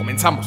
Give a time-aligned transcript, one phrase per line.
[0.00, 0.46] Comenzamos.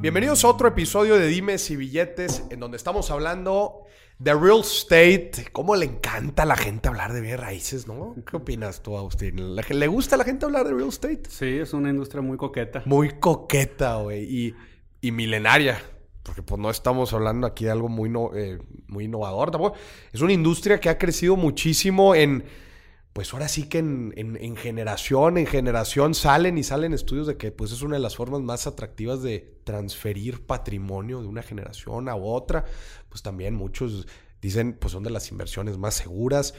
[0.00, 3.82] Bienvenidos a otro episodio de Dimes y Billetes, en donde estamos hablando
[4.20, 5.48] de real estate.
[5.50, 8.14] ¿Cómo le encanta a la gente hablar de bienes raíces, no?
[8.24, 9.56] ¿Qué opinas tú, Agustín?
[9.56, 11.22] ¿Le gusta a la gente hablar de real estate?
[11.28, 12.84] Sí, es una industria muy coqueta.
[12.86, 14.22] Muy coqueta, güey.
[14.22, 14.54] Y,
[15.00, 15.82] y, milenaria.
[16.22, 19.76] Porque pues no estamos hablando aquí de algo muy, eh, muy innovador tampoco.
[20.12, 22.44] Es una industria que ha crecido muchísimo en
[23.14, 27.70] pues ahora sí que en, generación, en generación salen y salen estudios de que pues
[27.70, 32.64] es una de las formas más atractivas de transferir patrimonio de una generación a otra.
[33.08, 34.08] Pues también muchos
[34.42, 36.54] dicen pues son de las inversiones más seguras.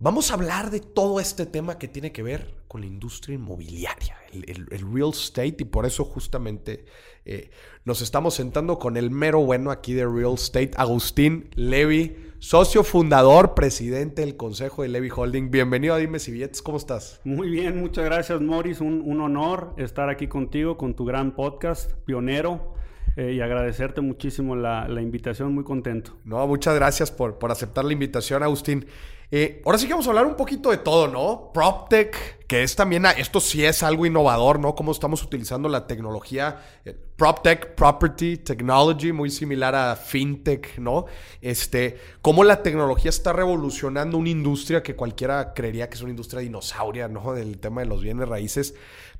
[0.00, 4.16] Vamos a hablar de todo este tema que tiene que ver con la industria inmobiliaria,
[4.32, 6.84] el, real estate, y por eso justamente
[7.24, 7.50] eh,
[7.84, 13.54] nos estamos sentando con el mero bueno aquí de real estate, Agustín Levy socio fundador,
[13.54, 15.50] presidente del Consejo de Levy Holding.
[15.50, 17.20] Bienvenido a Dime si Billetes, ¿cómo estás?
[17.24, 18.80] Muy bien, muchas gracias, Morris.
[18.80, 22.75] Un, honor estar aquí contigo con tu gran podcast, pionero.
[23.16, 26.18] Eh, y agradecerte muchísimo la, invitación, muy contento.
[26.24, 28.86] No, muchas gracias por, por aceptar la invitación, Agustín.
[29.30, 31.50] Eh, ahora sí que vamos a hablar un poquito de todo, ¿no?
[31.52, 34.76] PropTech, que es también, esto sí es algo innovador, ¿no?
[34.76, 36.60] Cómo estamos utilizando la tecnología.
[36.84, 41.06] Eh, PropTech, Property Technology, muy similar a FinTech, ¿no?
[41.40, 46.40] Este, cómo la tecnología está revolucionando una industria que cualquiera creería que es una industria
[46.40, 47.32] dinosauria, ¿no?
[47.32, 48.74] Del tema de los bienes raíces,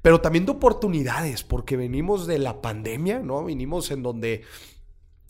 [0.07, 3.45] pero también de oportunidades, porque venimos de la pandemia, ¿no?
[3.45, 4.45] Venimos en donde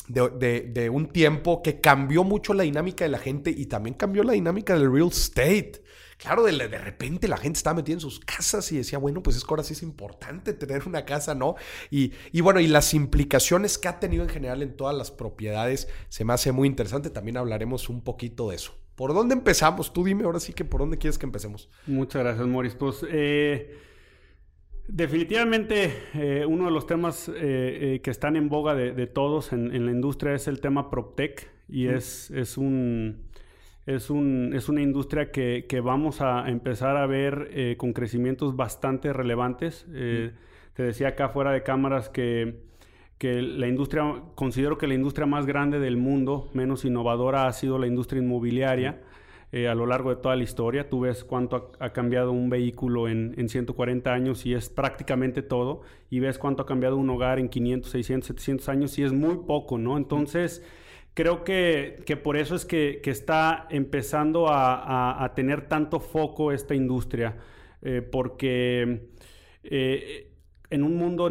[0.06, 4.34] de, un tiempo que cambió mucho la dinámica de la gente y también cambió la
[4.34, 5.82] dinámica del real estate.
[6.18, 9.38] Claro, de, de, repente la gente estaba metida en sus casas y decía, bueno, pues
[9.38, 11.54] es que ahora sí es importante tener una casa, ¿no?
[11.90, 15.88] Y, y, bueno, y las implicaciones que ha tenido en general en todas las propiedades
[16.10, 17.08] se me hace muy interesante.
[17.08, 18.74] También hablaremos un poquito de eso.
[18.94, 19.94] ¿Por dónde empezamos?
[19.94, 21.70] Tú dime ahora sí que por dónde quieres que empecemos.
[21.86, 22.74] Muchas gracias, Moris.
[22.74, 23.86] Pues eh,
[24.88, 29.84] Definitivamente eh, uno de los temas eh, eh, que están en boga de, todos en,
[29.84, 33.24] la industria es el tema PropTech y es, es, un,
[33.84, 39.12] es, un, es una industria que, que, vamos a empezar a ver con crecimientos bastante
[39.12, 39.86] relevantes.
[39.90, 42.62] Te decía acá fuera de cámaras que,
[43.18, 47.78] que la industria, considero que la industria más grande del mundo, menos innovadora, ha sido
[47.78, 49.00] la industria inmobiliaria.
[49.52, 50.88] Eh, a lo largo de toda la historia.
[50.88, 55.82] Tú ves cuánto ha, cambiado un vehículo en, en, 140 años y es prácticamente todo.
[56.10, 59.36] Y ves cuánto ha cambiado un hogar en 500, 600, 700 años y es muy
[59.46, 59.96] poco, ¿no?
[59.96, 60.64] Entonces,
[61.14, 66.52] creo que, que por eso es que, que está empezando a, a, tener tanto foco
[66.52, 67.36] esta industria.
[67.82, 69.08] Eh, porque
[69.62, 70.32] eh,
[70.70, 71.30] en un mundo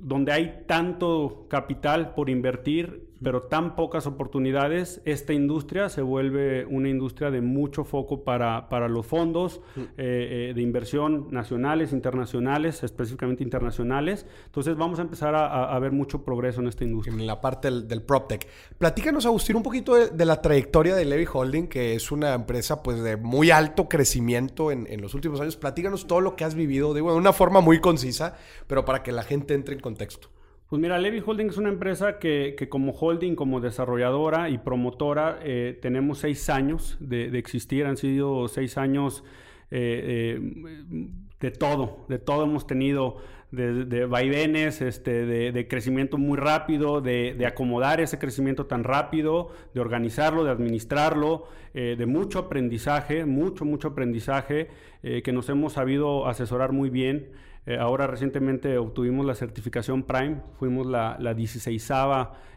[0.00, 6.88] donde hay tanto capital por invertir, pero tan pocas oportunidades, esta industria se vuelve una
[6.88, 13.42] industria de mucho foco para, para los fondos eh, eh, de inversión nacionales, internacionales, específicamente
[13.42, 14.26] internacionales.
[14.46, 17.14] Entonces vamos a empezar a, ver mucho progreso en esta industria.
[17.14, 18.46] En la parte del, del PropTech.
[18.78, 23.02] Platícanos, Agustín, un poquito de, la trayectoria de Levy Holding, que es una empresa pues
[23.02, 25.56] de muy alto crecimiento en, en los últimos años.
[25.56, 29.22] Platícanos todo lo que has vivido, de una forma muy concisa, pero para que la
[29.22, 30.28] gente entre en contexto.
[30.68, 35.78] Pues mira, Levy Holding es una empresa que, como holding, como desarrolladora y promotora, eh,
[35.80, 37.86] tenemos seis años de, existir.
[37.86, 39.22] Han sido seis años
[39.70, 43.18] eh, eh, de todo, de todo hemos tenido,
[43.52, 50.42] de, vaivenes, este, de, crecimiento muy rápido, de, acomodar ese crecimiento tan rápido, de organizarlo,
[50.42, 54.68] de administrarlo, de mucho aprendizaje, mucho, mucho aprendizaje,
[55.02, 57.28] que nos hemos sabido asesorar muy bien.
[57.66, 61.90] Eh, ahora recientemente obtuvimos la certificación Prime, fuimos la, la 16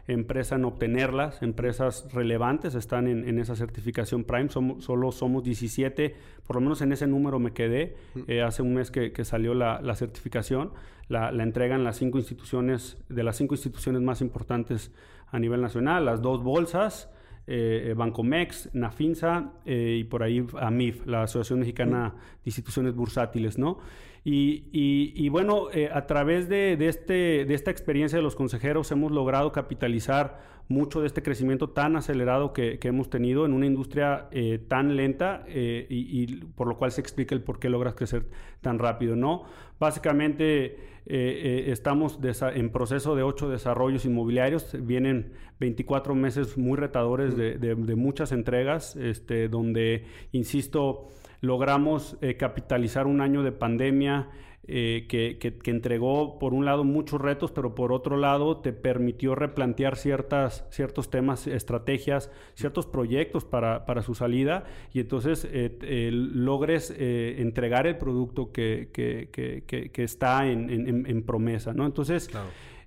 [0.06, 6.14] empresa en obtenerlas, empresas relevantes están en, esa certificación Prime, somos, solo somos 17,
[6.46, 7.96] por lo menos en ese número me quedé,
[8.28, 10.72] eh, hace un mes que, salió la, certificación,
[11.08, 14.92] la, entregan las cinco instituciones, de las cinco instituciones más importantes
[15.28, 17.10] a nivel nacional, las dos bolsas,
[17.46, 23.78] eh, Bancomex, Nafinsa y por ahí AMIF, la Asociación Mexicana de Instituciones Bursátiles, ¿no?
[24.22, 29.52] Y, bueno, eh, a través de, este, de esta experiencia de los consejeros hemos logrado
[29.52, 34.94] capitalizar mucho de este crecimiento tan acelerado que, hemos tenido en una industria eh, tan
[34.94, 38.26] lenta eh, y, por lo cual se explica el por qué logras crecer
[38.60, 39.44] tan rápido, ¿no?
[39.78, 48.30] Básicamente estamos en proceso de ocho desarrollos inmobiliarios, vienen 24 meses muy retadores de, muchas
[48.30, 51.08] entregas, este, donde, insisto,
[51.40, 54.28] logramos eh, capitalizar un año de pandemia
[54.72, 59.34] eh, que, que, entregó, por un lado, muchos retos, pero por otro lado, te permitió
[59.34, 64.64] replantear ciertas, ciertos temas, estrategias, ciertos proyectos para, para su salida.
[64.92, 70.70] Y entonces eh, logres entregar el producto que, que está en,
[71.06, 71.86] en, promesa, ¿no?
[71.86, 72.30] Entonces...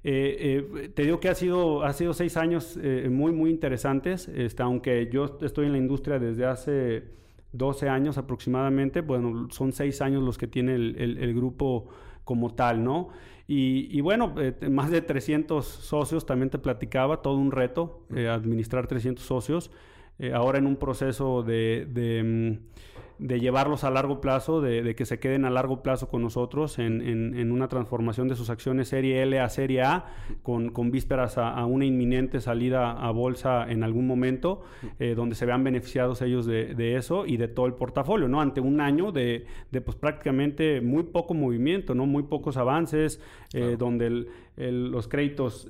[0.03, 2.77] te digo que ha sido, ha sido seis años
[3.09, 7.22] muy, muy interesantes, este, aunque yo estoy en la industria desde hace
[7.53, 11.87] 12 años aproximadamente, bueno, son 6 años los que tiene el, grupo
[12.23, 13.09] como tal, ¿no?
[13.47, 18.87] Y, bueno, eh, más de 300 socios, también te platicaba, todo un reto, eh, administrar
[18.87, 19.69] 300 socios,
[20.19, 22.59] eh, ahora en un proceso de...
[22.59, 22.73] Mm,
[23.19, 27.51] de llevarlos a largo plazo, de, que se queden a largo plazo con nosotros en,
[27.51, 30.05] una transformación de sus acciones Serie L a Serie A,
[30.41, 34.63] con, vísperas a, una inminente salida a bolsa en algún momento,
[34.99, 38.41] eh, donde se vean beneficiados ellos de, eso y de todo el portafolio, ¿no?
[38.41, 39.45] Ante un año de,
[39.85, 42.05] pues prácticamente muy poco movimiento, ¿no?
[42.05, 43.21] Muy pocos avances,
[43.53, 44.25] eh, donde
[44.57, 45.69] los créditos,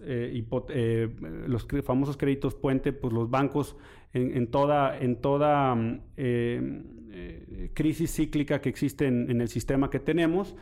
[1.48, 3.78] los famosos créditos puente, pues los bancos
[4.13, 6.81] en, toda, en toda mm, eh,
[7.12, 10.56] eh, crisis cíclica que existe en, el sistema que tenemos,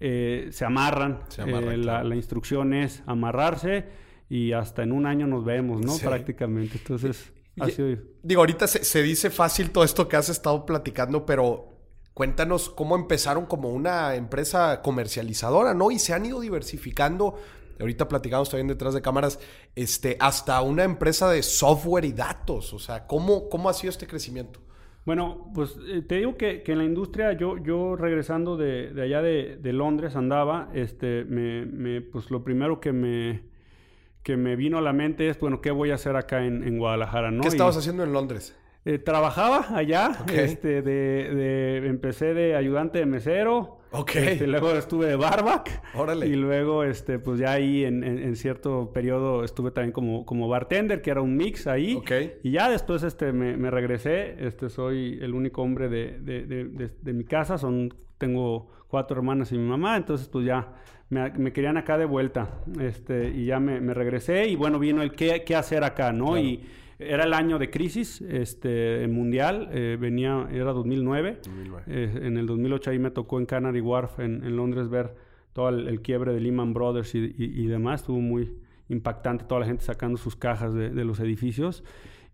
[0.00, 1.20] eh, se amarran.
[1.36, 3.84] la, instrucción es amarrarse
[4.28, 5.96] y hasta en un año nos vemos, ¿no?
[5.98, 6.78] Prácticamente.
[6.78, 7.32] Entonces,
[8.22, 11.68] Digo, ahorita se, dice fácil todo esto que has estado platicando, pero
[12.12, 15.90] cuéntanos cómo empezaron como una empresa comercializadora, ¿no?
[15.90, 17.36] Y se han ido diversificando
[17.80, 19.38] ahorita platicamos también detrás de cámaras,
[19.74, 22.72] este, hasta una empresa de software y datos.
[22.72, 24.60] O sea, ¿cómo, cómo ha sido este crecimiento?
[25.04, 29.72] Bueno, pues eh, te digo que, en la industria, yo, yo regresando de, allá de,
[29.72, 33.42] Londres andaba, este, me, pues lo primero que me,
[34.22, 37.30] que me vino a la mente es, bueno, ¿qué voy a hacer acá en, Guadalajara?
[37.30, 37.42] ¿no?
[37.42, 38.56] ¿Qué estabas haciendo en Londres?
[38.86, 44.16] Eh, trabajaba allá, este, de, empecé de ayudante de mesero, Ok.
[44.16, 45.82] Este, luego estuve de barback.
[45.94, 46.26] Órale.
[46.26, 51.10] Y luego, este, pues ya ahí en, cierto periodo estuve también como, como bartender, que
[51.10, 51.94] era un mix ahí.
[51.94, 52.10] Ok.
[52.42, 54.34] Y ya después este, me, regresé.
[54.44, 57.56] Este, soy el único hombre de, de, mi casa.
[57.56, 59.96] Son, tengo cuatro hermanas y mi mamá.
[59.96, 60.74] Entonces, pues ya
[61.08, 62.62] me, querían acá de vuelta.
[62.80, 64.48] Este, y ya me, regresé.
[64.48, 66.36] Y bueno, vino el qué, qué hacer acá, ¿no?
[66.36, 66.64] Y
[66.98, 71.40] era el año de crisis este, mundial, eh, venía, era 2009.
[71.86, 75.14] Eh, en el 2008 ahí me tocó en Canary Wharf, en, Londres, ver
[75.52, 78.02] todo el, quiebre de Lehman Brothers y, demás.
[78.02, 78.58] Estuvo muy
[78.88, 81.82] impactante toda la gente sacando sus cajas de, los edificios.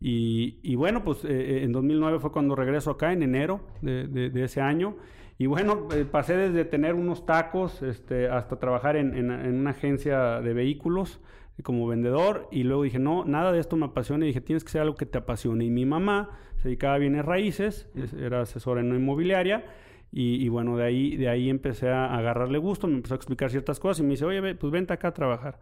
[0.01, 4.97] Y, bueno, pues eh, en 2009 fue cuando regreso acá, en enero de, ese año.
[5.39, 10.53] Y bueno, pasé desde tener unos tacos este, hasta trabajar en, en una agencia de
[10.53, 11.19] vehículos
[11.63, 14.71] como vendedor y luego dije, no, nada de esto me apasiona y dije, tienes que
[14.71, 15.65] ser algo que te apasione.
[15.65, 19.65] Y mi mamá se dedicaba a bienes raíces, era asesora en una inmobiliaria
[20.13, 23.79] y, bueno, de ahí, de ahí empecé a agarrarle gusto, me empezó a explicar ciertas
[23.79, 25.61] cosas y me dice, oye, pues vente acá a trabajar.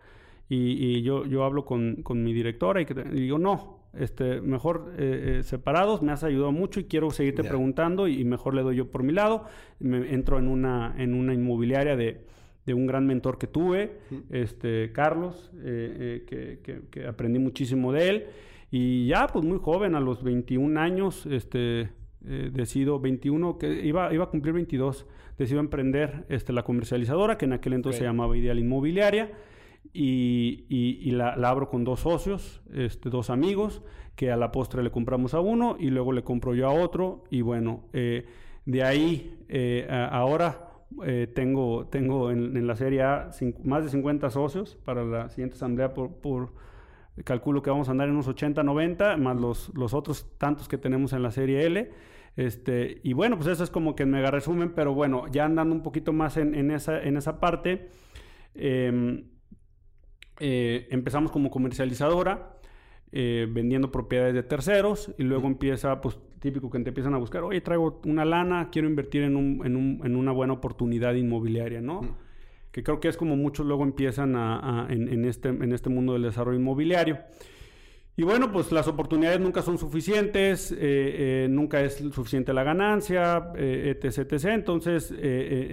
[0.49, 5.39] Y, yo, yo hablo con, con mi directora y, que, digo, no, este, mejor eh,
[5.41, 8.91] eh, separados, me has ayudado mucho y quiero seguirte preguntando y, mejor le doy yo
[8.91, 9.45] por mi lado.
[9.81, 12.25] Me entro en una, en una inmobiliaria de
[12.69, 13.97] de un gran mentor que tuve,
[14.29, 18.27] este, Carlos, eh, eh, que, aprendí muchísimo de él.
[18.71, 21.89] Y ya, pues muy joven, a los 21 años, este,
[22.27, 25.07] eh, decido, 21, que iba, iba a cumplir 22,
[25.39, 29.33] decido emprender este, la comercializadora, que en aquel entonces se llamaba Ideal Inmobiliaria,
[29.95, 33.83] y, y, la, abro con dos socios, este, dos amigos,
[34.15, 37.25] que a la postre le compramos a uno y luego le compro yo a otro,
[37.31, 39.39] y bueno, de ahí
[39.89, 40.68] ahora
[41.05, 43.31] eh, tengo, tengo en, la Serie A
[43.63, 46.53] más de 50 socios para la siguiente asamblea por,
[47.25, 50.79] calculo que vamos a andar en unos 80, 90, más los, los otros tantos que
[50.79, 51.91] tenemos en la Serie L.
[52.37, 55.75] Este, y bueno, pues eso es como que en mega resumen, pero bueno, ya andando
[55.75, 57.91] un poquito más en, esa, en esa parte,
[58.55, 59.25] em,
[60.39, 62.58] eh, empezamos como comercializadora,
[63.11, 67.43] eh, vendiendo propiedades de terceros y luego empieza, pues típico que te empiezan a buscar,
[67.43, 71.81] oye, traigo una lana, quiero invertir en, un, en, un, en una buena oportunidad inmobiliaria,
[71.81, 72.03] ¿no?
[72.71, 76.23] Que creo que es como muchos luego empiezan a, en, este, en este mundo del
[76.23, 77.19] desarrollo inmobiliario.
[78.15, 84.19] Y bueno, pues las oportunidades nunca son suficientes, eh, nunca es suficiente la ganancia, etc,
[84.19, 84.45] etc.
[84.47, 85.15] Entonces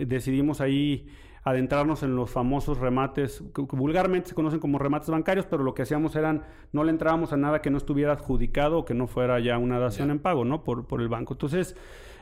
[0.08, 1.08] decidimos ahí
[1.46, 5.84] adentrarnos en los famosos remates, que, vulgarmente se conocen como remates bancarios, pero lo que
[5.84, 9.40] hacíamos eran, no le entrábamos a nada que no estuviera adjudicado o que no fuera
[9.40, 10.64] ya una dación en pago, ¿no?
[10.64, 11.36] Por, por el banco.
[11.36, 11.76] Entonces,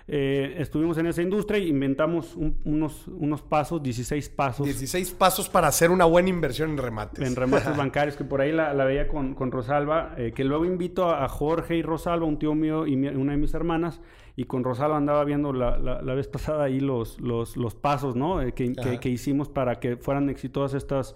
[0.10, 4.66] eh, estuvimos en esa industria e inventamos unos, unos pasos, 16 pasos.
[4.66, 7.26] 16 pasos para hacer una buena inversión en remates.
[7.26, 11.10] En remates bancarios, que por ahí la, veía con, con Rosalba, eh, que luego invito
[11.10, 14.02] a, Jorge y Rosalba, un tío mío y una de mis hermanas,
[14.36, 18.42] y con Rosalba andaba viendo la, la, vez pasada ahí los, los, los pasos ¿no?
[18.42, 21.16] Eh, que, que, hicimos para que fueran exitosas estas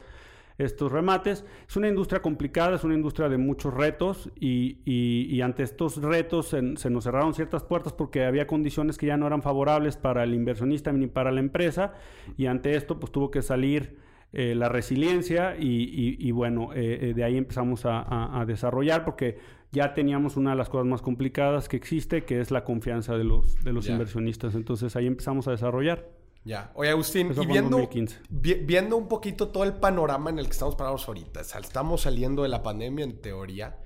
[0.58, 1.46] estos remates.
[1.68, 6.48] Es una industria complicada, es una industria de muchos retos y, y, ante estos retos
[6.48, 10.34] se, nos cerraron ciertas puertas porque había condiciones que ya no eran favorables para el
[10.34, 11.94] inversionista ni para la empresa
[12.38, 13.98] y ante esto pues tuvo que salir
[14.34, 19.40] eh, la resiliencia y, bueno, eh, eh, de ahí empezamos a, desarrollar porque
[19.72, 23.24] ya teníamos una de las cosas más complicadas que existe, que es la confianza de
[23.24, 24.56] los, de los inversionistas.
[24.56, 26.06] Entonces ahí empezamos a desarrollar.
[26.44, 26.72] Ya.
[26.76, 27.90] Oye, Agustín, y viendo,
[28.30, 32.50] viendo un poquito todo el panorama en el que estamos parados ahorita, estamos saliendo de
[32.50, 33.78] la pandemia en teoría,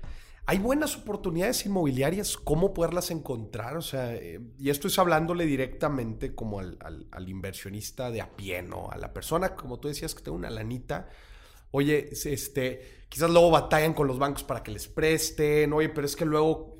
[0.46, 2.36] ¿hay buenas oportunidades inmobiliarias?
[2.36, 3.76] ¿Cómo poderlas encontrar?
[3.76, 8.90] O sea, eh, y esto es hablándole directamente como al, inversionista de a pie, ¿no?
[8.90, 11.08] A la persona, como tú decías, que tenga una lanita.
[11.70, 16.16] Oye, este, quizás luego batallan con los bancos para que les presten, oye, pero es
[16.16, 16.72] que luego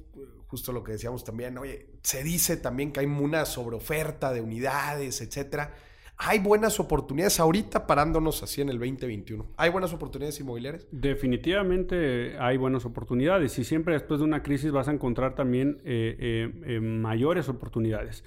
[0.53, 5.23] justo lo que decíamos también, oye, se dice también que hay una sobreoferta de unidades,
[5.23, 5.75] etcétera.
[6.25, 9.45] ¿Hay buenas oportunidades ahorita parándonos así en el 2021?
[9.57, 10.87] ¿Hay buenas oportunidades inmobiliarias?
[10.93, 16.17] Definitivamente hay buenas oportunidades y siempre después de una crisis vas a encontrar también eh,
[16.19, 18.25] eh, eh, mayores oportunidades.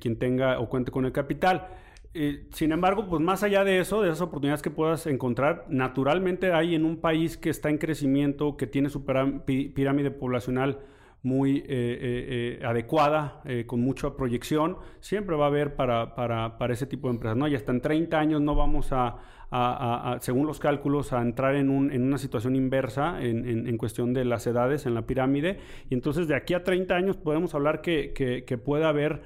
[0.00, 1.68] quien tenga o cuente con el capital.
[2.52, 6.76] sin embargo, pues más allá de eso, de esas oportunidades que puedas encontrar, naturalmente hay
[6.76, 10.78] en un país que está en crecimiento, que tiene su pirámide poblacional
[11.26, 16.72] muy eh, eh, eh, adecuada, con mucha proyección, siempre va a haber para, para, para,
[16.72, 17.36] ese tipo de empresas.
[17.36, 17.48] ¿no?
[17.48, 19.16] Y hasta en 30 años no vamos a,
[20.20, 24.24] según los cálculos, a entrar en, un, en una situación inversa en, en, cuestión de
[24.24, 25.58] las edades en la pirámide.
[25.90, 29.22] Y entonces de aquí a 30 años podemos hablar que, que, puede haber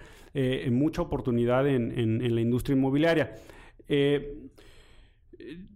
[0.71, 3.35] mucha oportunidad en, en, la industria inmobiliaria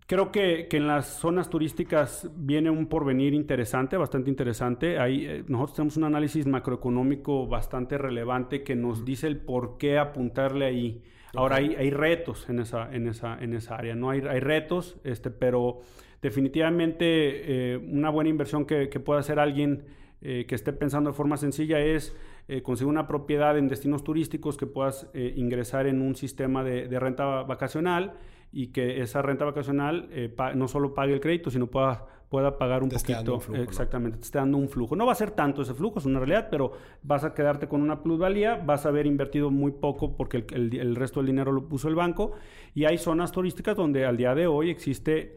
[0.06, 4.98] creo que, en las zonas turísticas viene un porvenir interesante, bastante interesante.
[4.98, 9.98] Ahí, eh, nosotros tenemos un análisis macroeconómico bastante relevante que nos dice el por qué
[9.98, 11.02] apuntarle ahí.
[11.34, 14.10] Ahora hay, hay, retos en esa, en esa, en esa área, ¿no?
[14.10, 15.80] Hay, hay retos, este, pero
[16.22, 19.84] definitivamente eh, una buena inversión que, que pueda hacer alguien
[20.22, 22.16] eh, que esté pensando de forma sencilla es
[22.62, 27.42] conseguir una propiedad en destinos turísticos que puedas ingresar en un sistema de, de renta
[27.42, 28.18] vacacional
[28.54, 32.84] y que esa renta vacacional eh, no solo pague el crédito, sino pueda, pueda pagar
[32.84, 33.40] un poquito.
[33.54, 34.94] exactamente, te esté dando un flujo.
[34.94, 36.70] No va a ser tanto ese flujo, es una realidad, pero
[37.02, 41.18] vas a quedarte con una plusvalía, vas a haber invertido muy poco porque el, resto
[41.18, 42.34] del dinero lo puso el banco.
[42.74, 45.36] Y hay zonas turísticas donde al día de hoy existe,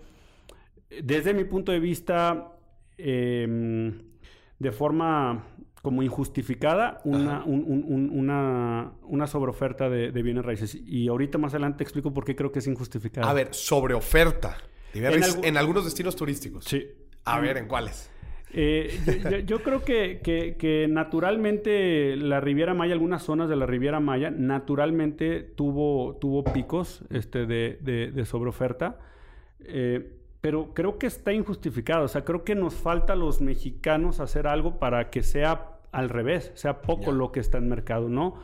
[1.02, 2.52] desde mi punto de vista,
[3.00, 4.00] em,
[4.60, 5.44] de forma
[5.82, 10.76] como injustificada una, una, una sobreoferta de, bienes raíces.
[10.76, 13.30] Y ahorita más adelante explico por qué creo que es injustificada.
[13.30, 14.58] A ver, sobreoferta
[14.94, 16.66] en, en algunos destinos turísticos.
[16.66, 16.88] Sí.
[17.26, 18.10] A ver, ¿en cuáles?
[18.54, 24.32] Eh, yo, creo que, que, naturalmente la Riviera Maya, algunas zonas de la Riviera Maya,
[24.32, 29.00] naturalmente tuvo, tuvo picos este, de, de, de sobreoferta.
[29.60, 30.17] Eh,
[30.48, 32.06] pero creo que está injustificado.
[32.06, 36.08] O sea, creo que nos falta a los mexicanos hacer algo para que sea al
[36.08, 38.36] revés, sea poco lo que está en mercado, ¿no?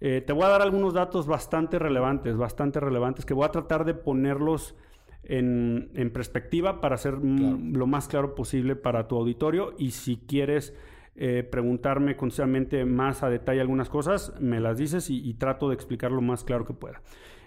[0.00, 3.84] Eh, te voy a dar algunos datos bastante relevantes, bastante relevantes, que voy a tratar
[3.84, 4.74] de ponerlos
[5.22, 9.72] en, perspectiva para ser lo más claro posible para tu auditorio.
[9.78, 10.74] Y si quieres
[11.14, 15.76] eh, preguntarme constantemente más a detalle algunas cosas, me las dices y, y trato de
[15.76, 17.02] explicar lo más claro que pueda.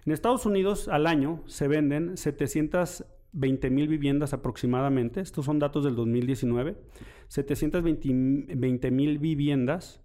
[0.05, 3.03] En Estados Unidos al año se venden 700
[3.35, 6.77] 20 mil viviendas aproximadamente, estos son datos del 2019,
[7.27, 10.01] 720 mil viviendas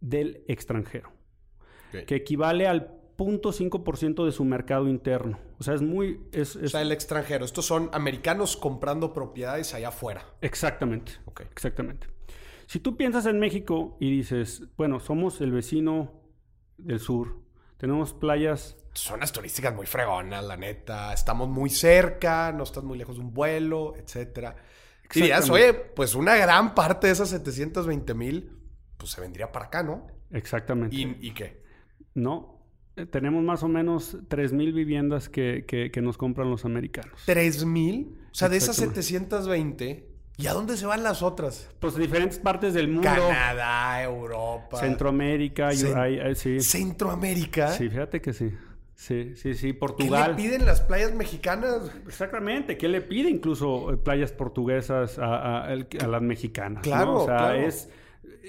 [0.00, 1.12] del extranjero,
[2.06, 5.38] que equivale al 0.5% de su mercado interno.
[5.58, 6.20] O sea, es muy...
[6.32, 7.44] Es, O sea, el extranjero.
[7.44, 10.26] Estos son americanos comprando propiedades allá afuera.
[10.40, 11.12] Exactamente.
[11.52, 12.08] Exactamente.
[12.66, 16.22] Si tú piensas en México y dices, bueno, somos el vecino
[16.78, 17.42] del sur,
[17.76, 21.12] tenemos playas zonas turísticas muy fregonas, la neta.
[21.12, 24.56] Estamos muy cerca, no estás muy lejos de un vuelo, etcétera.
[25.12, 28.50] Dirías, oye, pues una gran parte de esas 720 mil,
[28.96, 30.06] pues se vendría para acá, ¿no?
[30.30, 30.96] Exactamente.
[30.96, 31.62] ¿Y, qué?
[32.14, 32.62] No,
[32.96, 37.20] eh, tenemos más o menos 3 mil viviendas que, que, nos compran los americanos.
[37.26, 38.18] ¿3 mil?
[38.30, 41.70] O sea, de esas 720, ¿Y a dónde se van las otras?
[41.78, 43.02] Pues diferentes partes del mundo.
[43.02, 44.78] Canadá, Europa.
[44.78, 46.58] Centroamérica, Cen- ahí- ahí- sí.
[46.60, 47.68] Centroamérica.
[47.72, 48.50] Sí, fíjate que sí.
[49.02, 49.72] Sí, sí, sí.
[49.72, 50.36] Portugal.
[50.36, 51.90] ¿Qué le piden las playas mexicanas?
[52.06, 56.76] Exactamente, ¿qué le pide incluso eh, playas portuguesas a, a- al- a las mexicanas?
[56.86, 56.92] ¿no?
[56.92, 57.54] Claro, O sea, claro.
[57.58, 57.90] es.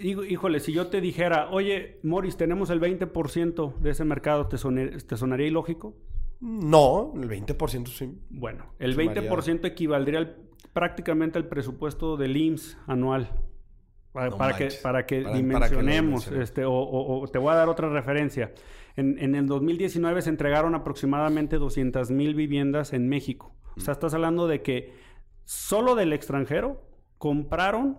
[0.03, 5.01] Híjole, si yo te dijera, oye, Morris, tenemos el 20% de ese mercado, ¿te, soné-
[5.03, 5.95] ¿te sonaría ilógico?
[6.39, 8.15] No, el 20% sí.
[8.29, 10.35] Bueno, el Sonaría- 20% equivaldría al-
[10.71, 13.31] prácticamente al presupuesto del IMSS anual.
[14.11, 16.27] Para, No para que, para Para- dimensionemos.
[16.27, 18.51] este, o, o- o te voy a dar otra referencia.
[18.95, 23.55] En, en el 2019 se entregaron aproximadamente 200 mil viviendas en México.
[23.75, 24.93] O sea, estás hablando de que
[25.45, 26.81] solo del extranjero
[27.17, 27.97] compraron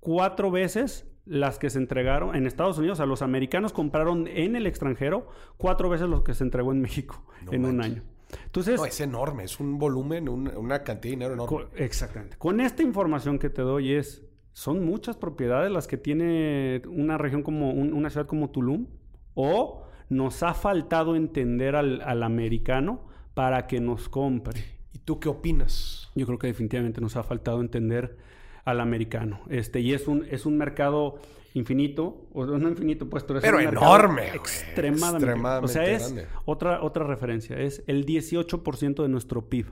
[0.00, 2.96] cuatro veces las que se entregaron en Estados Unidos.
[2.96, 6.80] O sea, los americanos compraron en el extranjero cuatro veces lo que se entregó en
[6.80, 8.02] México No en un año.
[8.46, 11.66] Entonces, No, es enorme, es un volumen, un- una cantidad de dinero enorme.
[11.76, 12.36] Exactamente.
[12.38, 14.24] Con esta información que te doy es,
[14.54, 18.86] son muchas propiedades las que tiene una región como un- una ciudad como Tulum
[19.34, 24.62] o nos ha faltado entender al, al americano para que nos compre.
[24.92, 26.10] ¿Y tú qué opinas?
[26.14, 28.16] Yo creo que definitivamente nos ha faltado entender
[28.64, 29.40] al americano.
[29.48, 31.16] Este, y es un, es un mercado
[31.54, 34.28] infinito, o no infinito, pues, pero es Pero un enorme.
[34.34, 35.26] Extremadamente.
[35.26, 36.14] Extremadamente o sea, es
[36.44, 39.66] otra, otra referencia, es el 18% de nuestro PIB.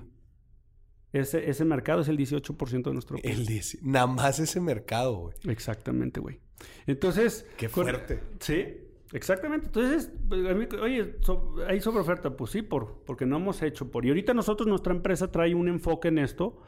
[1.12, 3.30] Ese, ese mercado es el 18% de nuestro PIB.
[3.32, 3.82] El 10.
[3.82, 5.35] Nada más ese mercado, güey.
[5.49, 6.40] Exactamente, güey.
[6.87, 7.47] Entonces...
[7.56, 8.20] Qué con- fuerte.
[8.38, 8.66] Sí,
[9.12, 9.67] exactamente.
[9.67, 13.62] Entonces, pues, a mí, oye, so- hay sobre oferta, pues sí, por, porque no hemos
[13.62, 14.05] hecho por.
[14.05, 16.61] Y ahorita nosotros, nuestra empresa trae un enfoque en esto.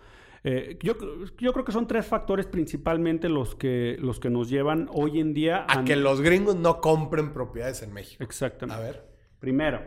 [0.44, 0.94] Eh, yo,
[1.38, 5.34] yo creo que son tres factores principalmente los que, los que nos llevan hoy en
[5.34, 8.24] día A que los gringos no compren propiedades en México.
[8.24, 8.80] Exactamente.
[8.80, 9.06] A ver.
[9.38, 9.80] Primero,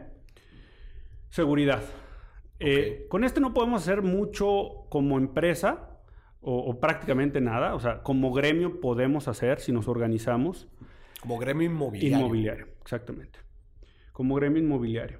[1.30, 1.82] seguridad.
[2.60, 5.90] Eh, con este no podemos hacer mucho como empresa
[6.40, 7.76] o, o prácticamente nada.
[7.76, 10.70] O sea, como gremio podemos hacer si nos organizamos.
[11.25, 12.17] Como gremio inmobiliario.
[12.20, 13.39] Inmobiliario, exactamente.
[14.12, 15.17] Como gremio inmobiliario.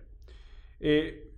[0.80, 1.32] Eh,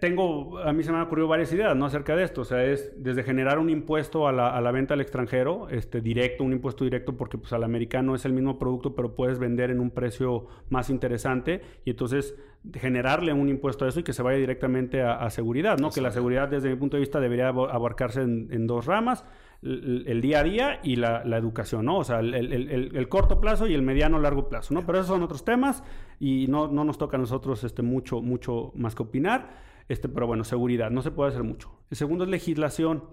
[0.00, 1.86] tengo, a mí se me han ocurrido varias ideas, ¿no?
[1.86, 2.42] Acerca de esto.
[2.42, 6.02] O sea, es desde generar un impuesto a la, a la venta al extranjero, este,
[6.02, 9.70] directo, un impuesto directo, porque pues al americano es el mismo producto, pero puedes vender
[9.70, 11.62] en un precio más interesante.
[11.86, 12.36] Y entonces
[12.74, 15.90] generarle un impuesto a eso y que se vaya directamente a, a seguridad, ¿no?
[15.90, 19.24] Que la seguridad, desde mi punto de vista, debería abarcarse en, en dos ramas.
[19.62, 21.98] El, el día a día y la, la educación, ¿no?
[21.98, 24.84] O sea, el, el- el- el corto plazo y el mediano largo plazo, ¿no?
[24.86, 25.84] Pero esos son otros temas
[26.18, 29.50] y no, no nos toca a nosotros este, mucho, mucho más que opinar.
[29.88, 31.70] Este, pero bueno, seguridad, no se puede hacer mucho.
[31.90, 33.04] El segundo es legislación,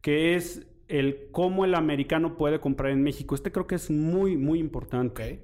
[0.00, 3.34] que es el cómo el americano puede comprar en México.
[3.34, 5.22] Este creo que es muy, muy importante.
[5.22, 5.40] Ok.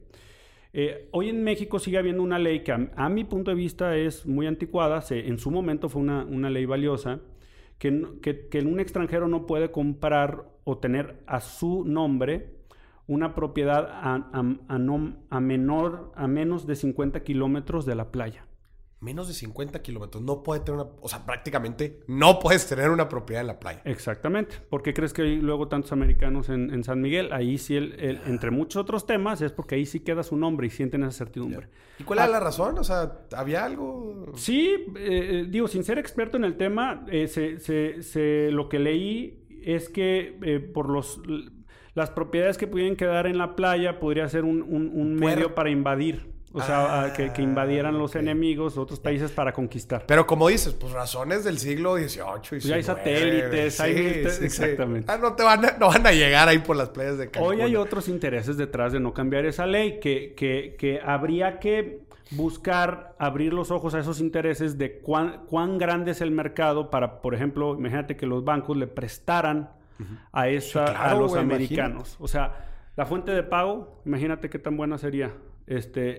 [0.76, 4.26] Eh, hoy en México sigue habiendo una ley que a, mi punto de vista es
[4.26, 7.20] muy anticuada, se- en su momento fue una, ley valiosa,
[7.78, 12.56] que, un extranjero no puede comprar o tener a su nombre
[13.06, 18.44] una propiedad a menor, a menos de 50 kilómetros de la playa.
[19.04, 20.22] Menos de 50 kilómetros.
[20.22, 20.90] No puede tener una.
[21.02, 23.82] O sea, prácticamente no puedes tener una propiedad en la playa.
[23.84, 24.56] Exactamente.
[24.70, 27.32] ¿Por qué crees que hay luego tantos americanos en, en San Miguel?
[27.32, 30.66] Ahí sí, el- el- entre muchos otros temas, es porque ahí sí queda su nombre
[30.66, 31.68] y sienten esa certidumbre.
[31.98, 32.78] ¿Y cuál era la razón?
[32.78, 34.32] O sea, ¿había algo?
[34.36, 38.68] Sí, eh, eh, digo, sin ser experto en el tema, eh, se- se- se- lo
[38.70, 41.20] que leí es que eh, por los
[41.94, 45.36] las propiedades que pudieran quedar en la playa podría ser un, un- un Puerto.
[45.36, 46.33] medio para invadir.
[46.56, 50.04] O sea, Ah, que, que invadieran los enemigos, otros países para conquistar.
[50.06, 53.94] Pero como dices, pues razones del siglo XVIII y Ya hay satélites, hay-
[54.30, 55.10] Sí, exactamente.
[55.12, 57.50] Ah, no te van a, no van a llegar ahí por las playas de Cancún.
[57.50, 62.04] Hoy hay otros intereses detrás de no cambiar esa ley, que, que- que habría que
[62.30, 67.20] buscar abrir los ojos a esos intereses de cuán, cuán grande es el mercado para,
[67.20, 69.70] por ejemplo, imagínate que los bancos le prestaran
[70.32, 72.16] a, esa, claro, a los americanos.
[72.20, 75.32] O sea, la fuente de pago, imagínate qué tan buena sería.
[75.66, 76.18] Este, eh,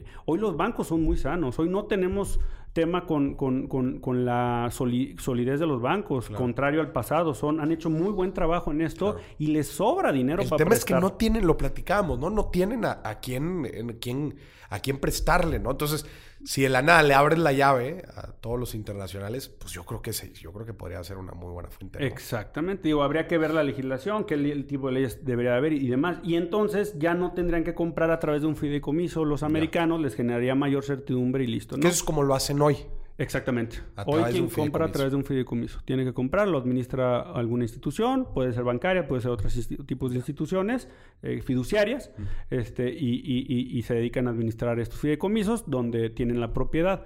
[0.00, 1.58] eh, hoy los bancos son muy sanos.
[1.58, 2.40] Hoy no tenemos
[2.72, 7.34] tema con, con- con- con la soli- solidez de los bancos, contrario al pasado.
[7.34, 10.74] Son, han hecho muy buen trabajo en esto y les sobra dinero El para tema
[10.74, 12.30] es que no tienen, lo platicábamos, ¿no?
[12.30, 14.36] No tienen a, a quién, en quién,
[14.68, 15.72] a quién prestarle, ¿no?
[15.72, 16.06] Entonces,
[16.44, 20.02] si de la nada le abres la llave a todos los internacionales, pues yo creo
[20.02, 21.98] que sí, yo creo que podría ser una muy buena fuente.
[21.98, 22.06] ¿no?
[22.06, 25.88] Exactamente, digo, habría que ver la legislación, qué el tipo de leyes debería haber y
[25.88, 26.18] demás.
[26.22, 29.24] Y entonces ya no tendrían que comprar a través de un fideicomiso.
[29.24, 32.76] Los americanos les generaría mayor certidumbre y listo, Que eso es como lo hacen hoy.
[33.20, 33.76] Exactamente.
[34.06, 35.80] Hoy quien compra a través de un fideicomiso.
[35.84, 39.54] Tiene que comprar, lo administra alguna institución, puede ser bancaria, puede ser otros
[39.86, 40.88] tipos de instituciones
[41.22, 42.10] eh, fiduciarias,
[42.50, 47.04] este, y, y- y- y se dedican a administrar estos fideicomisos donde tienen la propiedad.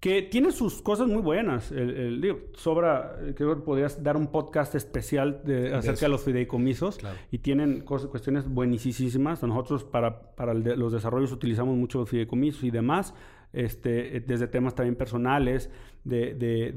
[0.00, 1.70] que tiene sus cosas muy buenas.
[1.70, 6.98] El, digo, sobra, creo que podrías dar un podcast especial de, acerca de, los fideicomisos
[7.30, 9.40] y tienen cosas, cuestiones buenísimas.
[9.44, 13.14] Nosotros para, para los desarrollos utilizamos mucho fideicomisos y demás,
[13.52, 15.70] este, desde temas también personales,
[16.04, 16.72] de, de,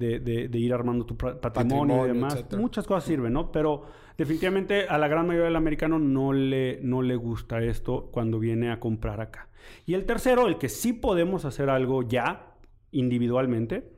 [0.50, 2.46] de ir armando tu patrimonio, y demás.
[2.58, 3.52] Muchas cosas sirven, ¿no?
[3.52, 3.86] Pero
[4.18, 8.72] definitivamente a la gran mayoría del americano no le, no le gusta esto cuando viene
[8.72, 9.50] a comprar acá.
[9.86, 12.54] Y el tercero, el que sí podemos hacer algo ya,
[12.92, 13.90] individualmente,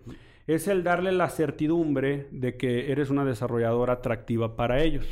[0.47, 5.05] es el darle la certidumbre de que eres una desarrolladora atractiva para ellos.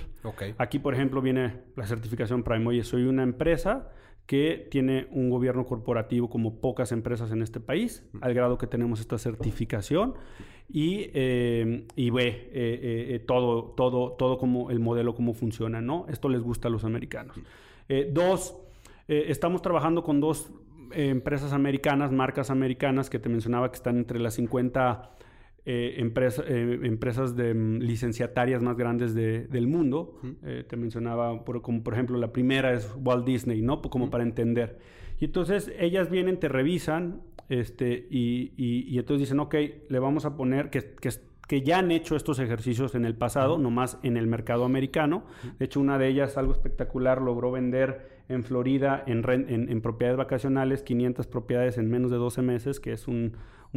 [0.57, 2.65] Aquí, por ejemplo, viene la certificación Prime.
[2.67, 3.89] Oye, soy una empresa
[4.25, 8.99] que tiene un gobierno corporativo como pocas empresas en este país, al grado que tenemos
[8.99, 10.15] esta certificación
[10.67, 16.05] y, eh, ve eh, eh, todo, todo, todo como el modelo, cómo funciona, ¿no?
[16.09, 17.37] Esto les gusta a los americanos.
[18.11, 18.57] dos,
[19.07, 20.49] estamos trabajando con dos
[20.91, 25.11] empresas americanas, marcas americanas que te mencionaba que están entre las 50
[25.67, 30.19] eh, eh, empresas de mm, licenciatarias más grandes del mundo.
[30.43, 33.81] Eh, te mencionaba, como por ejemplo, la primera es Walt Disney, ¿no?
[33.81, 34.77] Como para entender.
[35.19, 39.55] Y entonces ellas vienen, te revisan, este, y, y, entonces dicen, ok,
[39.89, 41.09] le vamos a poner, que, que,
[41.47, 45.25] que ya han hecho estos ejercicios en el pasado, nomás en el mercado americano.
[45.57, 50.81] De hecho, una de ellas, algo espectacular, logró vender en Florida en, en, propiedades vacacionales
[50.83, 53.33] 500 propiedades en menos de 12 meses, que es un,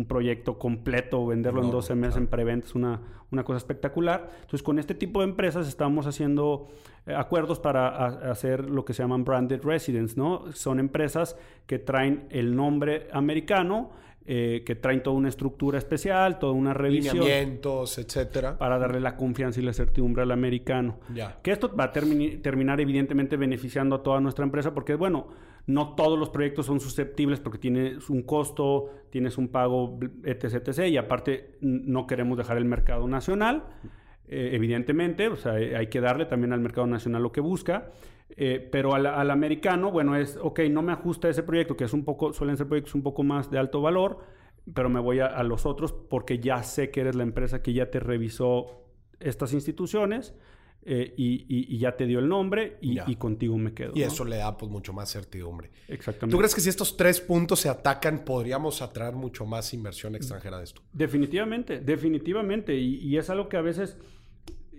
[0.06, 3.00] proyecto completo, venderlo en 12 meses en preventa es una,
[3.32, 4.30] una, cosa espectacular.
[4.37, 6.68] Entonces, con este tipo de empresas estamos haciendo
[7.04, 10.52] eh, acuerdos para hacer lo que se llaman branded residents, ¿no?
[10.52, 13.90] Son empresas que traen el nombre americano
[14.30, 17.18] eh, que traen toda una estructura especial, toda una revisión.
[17.18, 18.58] Lineamientos, etcétera.
[18.58, 21.00] Para darle la confianza y la certidumbre al americano.
[21.14, 21.38] Ya.
[21.42, 25.28] Que esto va a terminar evidentemente beneficiando a toda nuestra empresa porque, bueno,
[25.64, 30.88] no todos los proyectos son susceptibles porque tienes un costo, tienes un pago, etc, etc.
[30.88, 33.64] Y aparte no queremos dejar el mercado nacional.
[34.26, 37.92] Eh, evidentemente, o sea, hay que darle también al mercado nacional lo que busca.
[38.36, 42.04] Eh, pero al, americano, bueno, es, ok, no me ajusta ese proyecto, que es un
[42.04, 44.20] poco, suelen ser proyectos un poco más de alto valor,
[44.74, 47.90] pero me voy a, los otros porque ya sé que eres la empresa que ya
[47.90, 48.84] te revisó
[49.20, 50.34] estas instituciones.
[50.90, 53.92] Eh, y, ya te dio el nombre y, contigo me quedo.
[53.94, 55.70] Y eso le da pues mucho más certidumbre.
[55.88, 56.32] Exactamente.
[56.32, 60.56] ¿Tú crees que si estos tres puntos se atacan, podríamos atraer mucho más inversión extranjera
[60.56, 60.80] de esto?
[60.92, 62.74] Definitivamente, definitivamente.
[62.74, 63.98] y es algo que a veces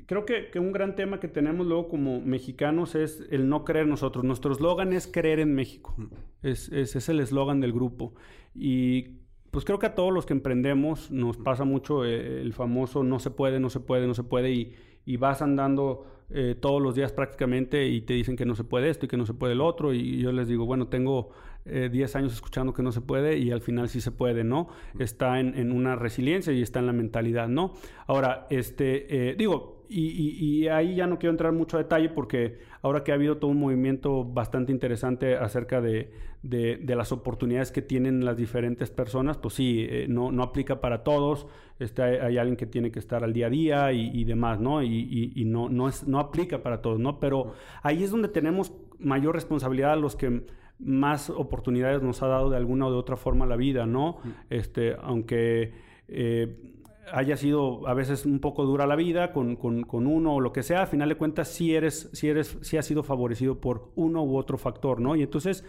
[0.09, 4.25] creo que, un gran tema que tenemos luego como mexicanos es el no creer nosotros.
[4.25, 5.93] Nuestro eslogan es creer en México.
[5.97, 6.05] Mm.
[6.41, 8.15] Es, es, el eslogan del grupo.
[8.55, 9.19] Y
[9.51, 13.19] pues creo que a todos los que emprendemos nos pasa mucho eh, el famoso no
[13.19, 14.73] se puede, no se puede, no se puede y,
[15.05, 18.89] y vas andando eh, todos los días prácticamente y te dicen que no se puede
[18.89, 21.29] esto y que no se puede el otro y yo les digo, bueno, tengo
[21.65, 24.69] 10 eh, años escuchando que no se puede y al final sí se puede, ¿no?
[24.97, 27.73] Está en, en una resiliencia y está en la mentalidad, ¿no?
[28.07, 33.11] Ahora, este, digo, y, ahí ya no quiero entrar mucho a detalle porque ahora que
[33.11, 36.11] ha habido todo un movimiento bastante interesante acerca de,
[36.43, 41.47] las oportunidades que tienen las diferentes personas, pues sí, eh, no, no aplica para todos.
[41.79, 44.83] Este, hay, alguien que tiene que estar al día a día y, demás, ¿no?
[44.83, 47.19] Y, no, no, es, no aplica para todos, ¿no?
[47.19, 50.43] Pero ahí es donde tenemos mayor responsabilidad a los que
[50.77, 54.19] más oportunidades nos ha dado de alguna o de otra forma la vida, ¿no?
[54.49, 55.89] Este, aunque...
[56.07, 56.75] Eh,
[57.11, 59.57] haya sido a veces un poco dura la vida con,
[59.91, 62.85] uno o lo que sea, al final de cuentas sí eres, sí eres, sí has
[62.85, 65.15] sido favorecido por uno u otro factor, ¿no?
[65.15, 65.63] Y entonces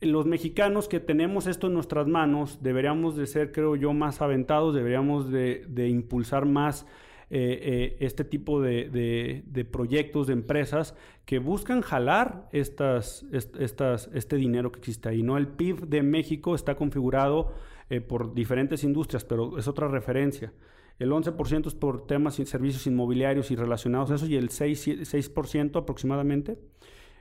[0.00, 4.74] los mexicanos que tenemos esto en nuestras manos deberíamos de ser, creo yo, más aventados,
[4.74, 6.86] deberíamos de, impulsar más
[7.28, 10.96] eh, eh, este tipo de, proyectos, de empresas
[11.26, 15.22] que buscan jalar estas, estas, este dinero que existe ahí.
[15.22, 15.36] ¿no?
[15.36, 17.52] El PIB de México está configurado
[17.90, 20.52] eh, por diferentes industrias, pero es otra referencia.
[21.00, 25.76] El 11% es por temas y servicios inmobiliarios y relacionados a eso, y el 6%,
[25.76, 26.58] aproximadamente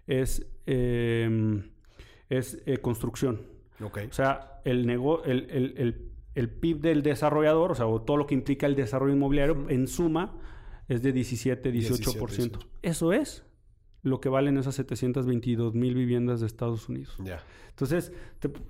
[0.05, 1.71] es, em,
[2.29, 3.41] es eh, construcción.
[3.81, 4.07] Okay.
[4.07, 4.87] O sea, el,
[6.35, 10.37] el, PIB del desarrollador, o sea, todo lo que implica el desarrollo inmobiliario, en suma,
[10.87, 12.59] es de 17, 18%.
[12.83, 13.48] Eso es
[14.01, 17.15] lo que valen esas 722 mil viviendas de Estados Unidos.
[17.23, 17.43] Ya.
[17.79, 18.11] Entonces,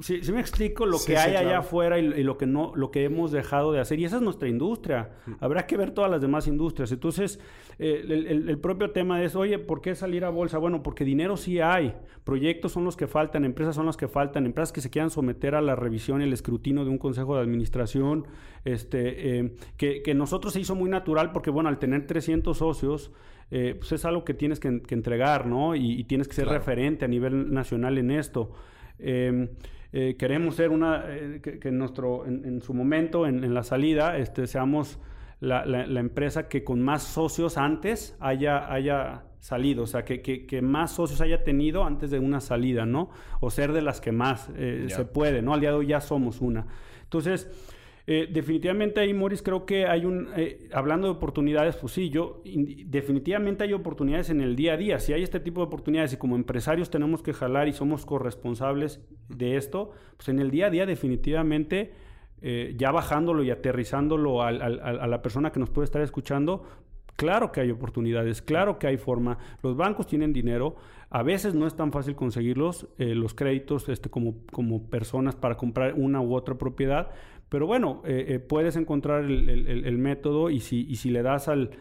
[0.01, 3.31] si, me explico lo que hay allá afuera y, lo que no, lo que hemos
[3.31, 5.09] dejado de hacer, y esa es nuestra industria.
[5.25, 5.31] Mm.
[5.39, 6.91] Habrá que ver todas las demás industrias.
[6.91, 7.39] Entonces,
[7.79, 10.59] eh, el, propio tema es, oye, ¿por qué salir a bolsa?
[10.59, 11.95] Bueno, porque dinero sí hay.
[12.23, 15.55] Proyectos son los que faltan, empresas son las que faltan, empresas que se quieran someter
[15.55, 18.27] a la revisión y el escrutinio de un consejo de administración,
[18.63, 23.11] este, eh, que, que nosotros se hizo muy natural porque, bueno, al tener 300 socios,
[23.51, 25.75] eh, pues es algo que tienes que, entregar, ¿no?
[25.75, 28.51] Y, tienes que ser referente a nivel nacional en esto.
[28.99, 29.49] Em,
[29.91, 34.99] eh, queremos ser una, eh, que, nuestro, en, su momento, en, la salida, este, seamos
[35.39, 35.63] la,
[35.99, 41.21] empresa que con más socios antes haya, haya salido, o sea, que, que, más socios
[41.21, 43.09] haya tenido antes de una salida, ¿no?
[43.39, 44.51] O ser de las que más
[44.87, 45.53] se puede, ¿no?
[45.55, 46.67] Al día de hoy ya somos una.
[47.03, 47.49] Entonces,
[48.07, 52.41] eh, definitivamente ahí, Morris, creo que hay un, eh, hablando de oportunidades, pues sí, yo,
[52.43, 54.99] definitivamente hay oportunidades en el día a día.
[54.99, 58.99] Si hay este tipo de oportunidades y como empresarios tenemos que jalar y somos corresponsables
[59.27, 61.93] de esto, pues en el día a día definitivamente,
[62.41, 66.63] eh, ya bajándolo y aterrizándolo a la persona que nos puede estar escuchando,
[67.15, 69.37] Claro que hay oportunidades, claro que hay forma.
[69.61, 70.77] Los bancos tienen dinero,
[71.09, 75.95] a veces no es tan fácil conseguirlos, los créditos este, como, como personas para comprar
[75.95, 77.09] una u otra propiedad,
[77.49, 81.71] pero bueno, eh, eh, puedes encontrar el, método y si, y si le das al,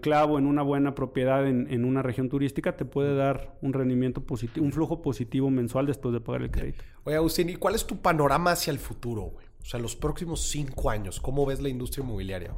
[0.00, 4.64] clavo en una buena propiedad en, una región turística, te puede dar un rendimiento positivo,
[4.64, 6.84] un flujo positivo mensual después de pagar el crédito.
[7.02, 9.46] Oye, Agustín, ¿y cuál es tu panorama hacia el futuro, güey?
[9.60, 12.54] O sea, los próximos cinco años, ¿cómo ves la industria inmobiliaria?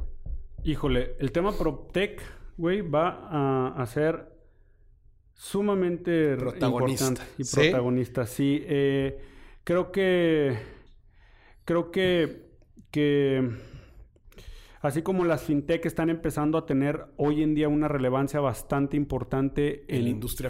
[0.63, 2.21] Híjole, el tema PropTech,
[2.57, 4.31] güey, va a, ser
[5.33, 8.27] sumamente importante y protagonista.
[8.27, 9.19] Sí, eh,
[9.63, 10.57] creo que
[11.65, 12.50] creo que
[12.91, 13.49] que
[14.81, 19.85] así como las fintech están empezando a tener hoy en día una relevancia bastante importante
[19.87, 20.49] en, la, industria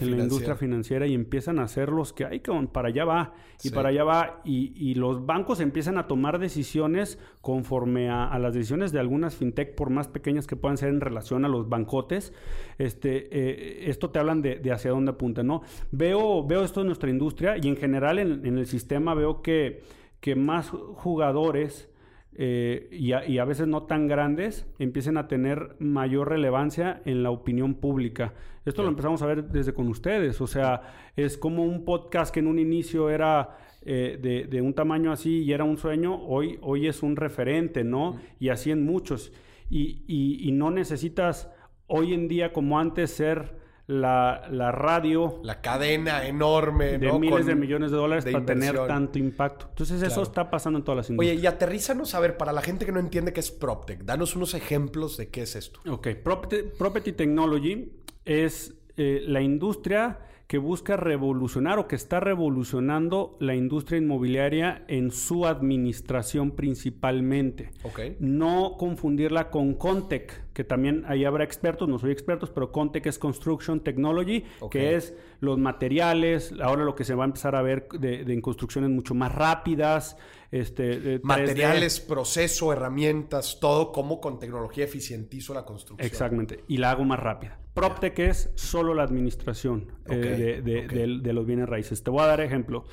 [0.55, 1.05] financiera.
[1.05, 4.41] y empiezan a ser los que hay que para allá va y para allá va
[4.45, 9.89] y, los bancos empiezan a tomar decisiones conforme a, las decisiones de algunas fintech por
[9.89, 12.33] más pequeñas que puedan ser en relación a los bancotes
[12.77, 17.09] este eh, esto te hablan de, hacia dónde apunta no veo veo esto en nuestra
[17.09, 19.81] industria y en general en, en el sistema veo que
[20.21, 21.90] que más jugadores
[22.33, 27.75] eh, y, a, veces no tan grandes empiecen a tener mayor relevancia en la opinión
[27.75, 28.33] pública.
[28.65, 30.81] Esto lo empezamos a ver desde con ustedes, o sea,
[31.15, 35.51] es como un podcast que en un inicio era eh, de, un tamaño así y
[35.51, 38.17] era un sueño, hoy, hoy es un referente, ¿no?
[38.39, 39.33] Y así en muchos.
[39.69, 41.49] Y, y no necesitas
[41.87, 45.39] hoy en día como antes ser la, radio.
[45.43, 46.97] La cadena enorme.
[46.97, 49.67] De miles de millones de dólares para tener tanto impacto.
[49.69, 51.35] Entonces eso está pasando en todas las industrias.
[51.35, 54.35] Oye, y aterrízanos a ver, para la gente que no entiende qué es PropTech, danos
[54.35, 55.79] unos ejemplos de qué es esto.
[55.89, 57.91] Ok, Property, Technology
[58.25, 60.19] es eh, la industria
[60.51, 67.71] que busca revolucionar o que está revolucionando la industria inmobiliaria en su administración principalmente.
[67.83, 68.17] Okay.
[68.19, 73.17] No confundirla con Contec, que también ahí habrá expertos, no soy expertos, pero Contec es
[73.17, 77.87] Construction Technology, que es los materiales, ahora lo que se va a empezar a ver
[77.87, 80.17] de, en construcciones mucho más rápidas.
[80.51, 86.05] Este, materiales, proceso, herramientas, todo como con tecnología eficientizo la construcción.
[86.05, 87.60] Exactamente, y la hago más rápida.
[87.73, 92.03] PropTech es solo la administración eh, de, los bienes raíces.
[92.03, 92.83] Te voy a dar ejemplo.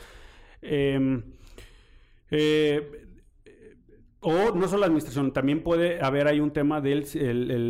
[0.63, 1.23] Em,
[2.31, 3.09] eh,
[4.21, 7.07] o no solo la administración, también puede haber ahí un tema de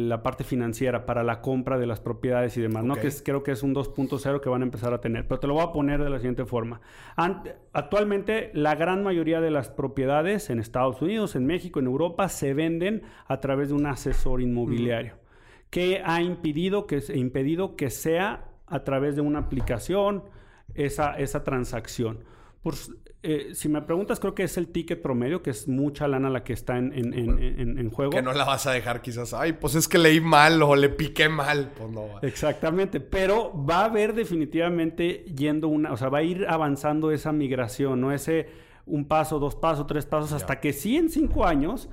[0.09, 2.95] la parte financiera para la compra de las propiedades y demás, ¿no?
[2.97, 5.29] Que creo que es un 2.0 que van a empezar a tener.
[5.29, 6.81] Pero te lo voy a poner de la siguiente forma.
[7.73, 12.55] actualmente, la gran mayoría de las propiedades en Estados Unidos, en México, en Europa, se
[12.55, 15.18] venden a través de un asesor inmobiliario
[15.71, 20.25] que ha impedido que, impedido que sea a través de una aplicación
[20.75, 22.25] esa, esa transacción.
[23.23, 26.45] Eh, si me preguntas, creo que es el ticket promedio, que es mucha lana la
[26.45, 28.13] que está en, en, juego.
[28.13, 30.89] Que no la vas a dejar quizás, ay, pues es que leí mal o le
[30.89, 31.73] piqué mal.
[31.77, 32.07] Pues no.
[32.23, 37.33] Exactamente, pero va a haber definitivamente yendo una, o sea, va a ir avanzando esa
[37.33, 38.13] migración, ¿no?
[38.13, 38.49] Ese
[38.87, 41.89] un paso, dos pasos, tres pasos, hasta que sí en cinco años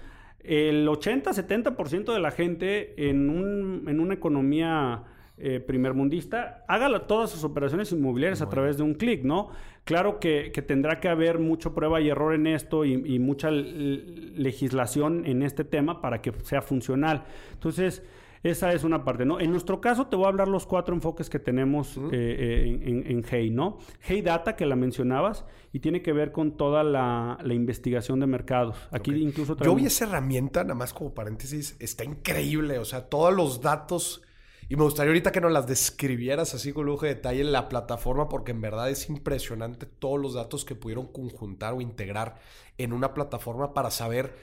[0.48, 5.04] el 80-70% de la gente en, un, en una economía
[5.38, 9.50] eh, primermundista haga todas sus operaciones inmobiliarias a través de un clic, ¿no?
[9.84, 15.44] Claro que, tendrá que haber mucha prueba y error en esto y, mucha legislación en
[15.44, 17.26] este tema para que sea funcional.
[17.52, 18.02] Entonces,
[18.46, 19.40] esa es una parte, ¿no?
[19.40, 23.26] En nuestro caso te voy a hablar los cuatro enfoques que tenemos eh, eh, en,
[23.28, 23.80] Hey, ¿no?
[24.02, 28.78] Hey Data, que la mencionabas, y tiene que ver con toda la, investigación de mercados.
[28.92, 29.58] Aquí incluso...
[29.58, 34.22] Yo vi esa herramienta, nada más como paréntesis, está increíble, o sea, todos los datos...
[34.68, 37.68] Y me gustaría ahorita que nos las describieras así con lujo de detalle en la
[37.70, 42.40] plataforma, porque en verdad es impresionante todos los datos que pudieron conjuntar o integrar
[42.80, 44.34] en una plataforma para saber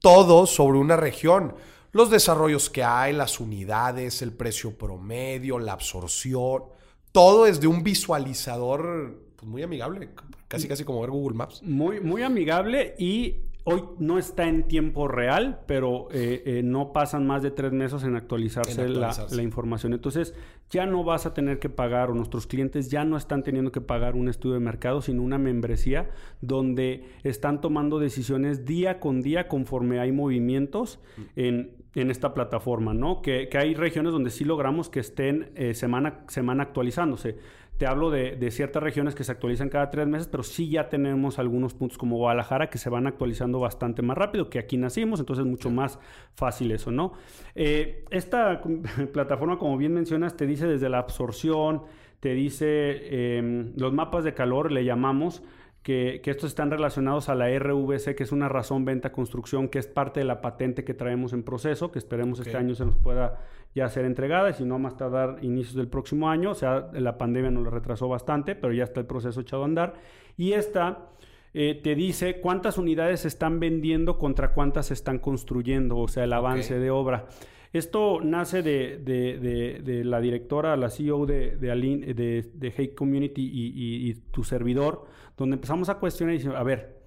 [0.00, 1.54] todo sobre una región
[1.92, 6.64] los desarrollos que hay, las unidades, el precio promedio, la absorción,
[7.12, 10.10] todo es de un visualizador pues, muy amigable,
[10.48, 11.62] casi casi como ver Google Maps.
[11.62, 17.26] Muy, muy amigable y hoy no está en tiempo real, pero eh, eh, no pasan
[17.26, 19.92] más de tres meses en actualizarse, La, información.
[19.92, 20.34] Entonces
[20.70, 23.80] ya no vas a tener que pagar, o nuestros clientes ya no están teniendo que
[23.80, 29.48] pagar un estudio de mercado, sino una membresía donde están tomando decisiones día con día
[29.48, 31.00] conforme hay movimientos
[31.36, 33.20] en, esta plataforma, ¿no?
[33.22, 37.36] Que, que, hay regiones donde sí logramos que estén eh, semana, semana actualizándose.
[37.80, 41.38] Te hablo de, ciertas regiones que se actualizan cada tres meses, pero sí ya tenemos
[41.38, 45.46] algunos puntos como Guadalajara que se van actualizando bastante más rápido que aquí nacimos, entonces
[45.46, 45.98] es mucho más
[46.34, 47.14] fácil eso, ¿no?
[47.54, 48.60] Eh, esta
[49.14, 51.84] plataforma, como bien mencionas, te dice desde la absorción,
[52.20, 55.42] te dice em, los mapas de calor, le llamamos,
[55.82, 59.86] que, estos están relacionados a la RVC, que es una razón venta construcción, que es
[59.86, 63.38] parte de la patente que traemos en proceso, que esperemos este año se nos pueda
[63.74, 66.50] ya ser entregada, y si no, más tardar inicios del próximo año.
[66.50, 69.66] O sea, la pandemia nos lo retrasó bastante, pero ya está el proceso echado a
[69.66, 69.94] andar.
[70.36, 71.10] Y esta
[71.54, 76.24] eh, te dice cuántas unidades se están vendiendo contra cuántas se están construyendo, o sea,
[76.24, 77.26] el avance de obra.
[77.72, 85.04] Esto nace de, la directora, la CEO de, Hate Community y, tu servidor,
[85.36, 87.00] donde empezamos a cuestionar y decir, a ver,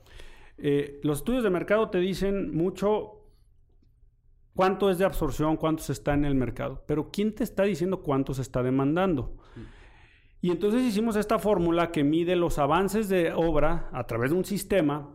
[0.57, 3.23] eh, los estudios de mercado te dicen mucho
[4.55, 8.01] cuánto es de absorción, cuánto se está en el mercado, pero ¿quién te está diciendo
[8.01, 9.35] cuánto se está demandando?
[10.39, 14.45] Y entonces hicimos esta fórmula que mide los avances de obra a través de un
[14.45, 15.09] sistema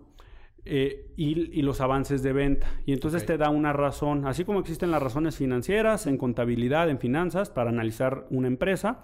[0.71, 2.67] eh, y, los avances de venta.
[2.85, 6.99] Y entonces te da una razón, así como existen las razones financieras, en contabilidad, en
[6.99, 9.03] finanzas, para analizar una empresa,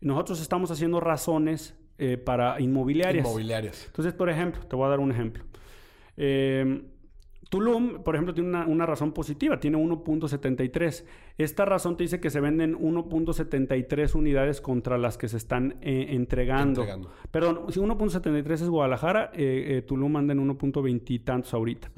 [0.00, 3.26] nosotros estamos haciendo razones eh, para inmobiliarias.
[3.26, 3.84] Inmobiliarias.
[3.86, 5.44] Entonces, por ejemplo, te voy a dar un ejemplo.
[6.16, 6.82] Eh,
[7.52, 11.04] Tulum, por ejemplo, tiene una, razón positiva, tiene 1.73.
[11.36, 16.06] Esta razón te dice que se venden 1.73 unidades contra las que se están eh,
[16.12, 16.86] entregando.
[17.30, 21.90] Perdón, si 1.73 es Guadalajara, eh, eh, Tulum anda en 1.20 y tantos ahorita.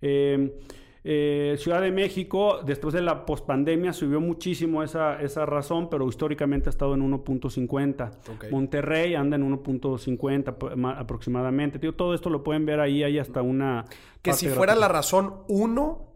[0.00, 0.60] Eh,
[1.02, 6.70] Ciudad de México, después de la pospandemia, subió muchísimo esa, esa razón, pero históricamente ha
[6.70, 8.50] estado en 1.50.
[8.50, 11.78] Monterrey anda en 1.50 aproximadamente.
[11.92, 13.84] todo esto lo pueden ver ahí, hay hasta una...
[14.22, 16.12] Que si fuera la razón 1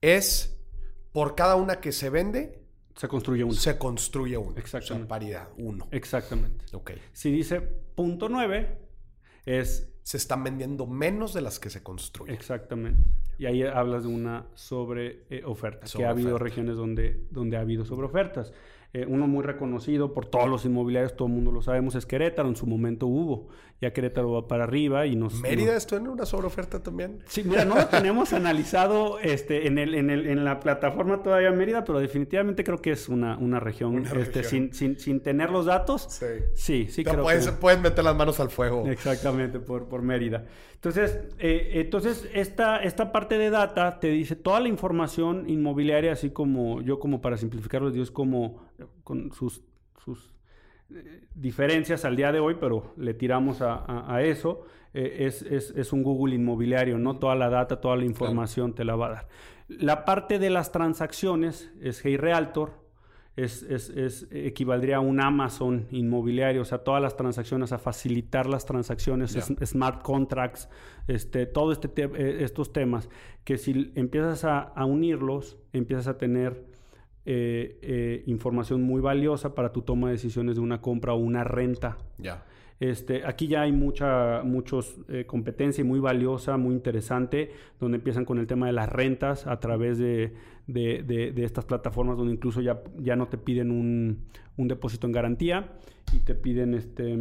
[0.00, 0.58] es
[1.12, 2.62] por cada una que se vende.
[2.94, 3.54] Se construye una.
[3.54, 4.58] Se construye una.
[4.58, 5.04] Exactamente.
[5.04, 5.88] O paridad, 1.
[5.92, 6.64] Exactamente.
[6.72, 6.92] Ok.
[7.12, 8.78] Si dice punto 9
[9.46, 9.94] es...
[10.08, 12.34] Se están vendiendo menos de las que se construyen.
[12.34, 12.98] Exactamente.
[13.36, 17.60] Y ahí hablas de una sobre eh, oferta, que ha habido regiones donde, donde ha
[17.60, 18.54] habido sobre ofertas.
[18.94, 22.48] Eh, uno muy reconocido por todos los inmobiliarios, todo el mundo lo sabemos, es Querétaro.
[22.48, 23.48] En su momento hubo.
[23.80, 25.40] Ya Querétaro va para arriba y nos...
[25.40, 27.20] ¿Mérida esto en una sobreoferta también?
[27.26, 31.52] Sí, mira, no lo tenemos analizado este, en, el, en, el, en la plataforma todavía
[31.52, 35.66] Mérida, pero definitivamente creo que es una, una región, este, Sin, sin, sin, tener los
[35.66, 36.08] datos.
[36.10, 37.52] Sí, sí, sí creo puedes, que...
[37.52, 38.84] puedes meter las manos al fuego.
[38.88, 40.46] Exactamente, por, por Mérida.
[40.74, 46.30] Entonces, eh, entonces esta, esta parte de data te dice toda la información inmobiliaria, así
[46.30, 48.62] como yo como para simplificarlo, Dios como
[49.04, 49.62] con sus,
[50.04, 50.37] sus
[51.34, 54.62] diferencias al día de hoy, pero le tiramos a, eso,
[54.94, 58.96] eh, es, es, un Google inmobiliario, no toda la data, toda la información te la
[58.96, 59.28] va a dar.
[59.68, 62.72] La parte de las transacciones es Hey Realtor,
[63.36, 68.64] es, es, equivaldría a un Amazon inmobiliario, o sea, todas las transacciones, a facilitar las
[68.64, 70.68] transacciones, smart contracts,
[71.06, 73.08] este, todo este eh, estos temas,
[73.44, 76.67] que si empiezas a, a unirlos, empiezas a tener
[77.30, 81.44] eh, eh, información muy valiosa para tu toma de decisiones de una compra o una
[81.44, 81.98] renta.
[82.16, 82.42] Ya.
[82.80, 88.38] Este, aquí ya hay mucha muchos, eh, competencia muy valiosa, muy interesante, donde empiezan con
[88.38, 90.32] el tema de las rentas a través de,
[91.36, 94.24] estas plataformas donde incluso ya, ya no te piden un,
[94.56, 95.74] un depósito en garantía
[96.14, 97.14] y te piden este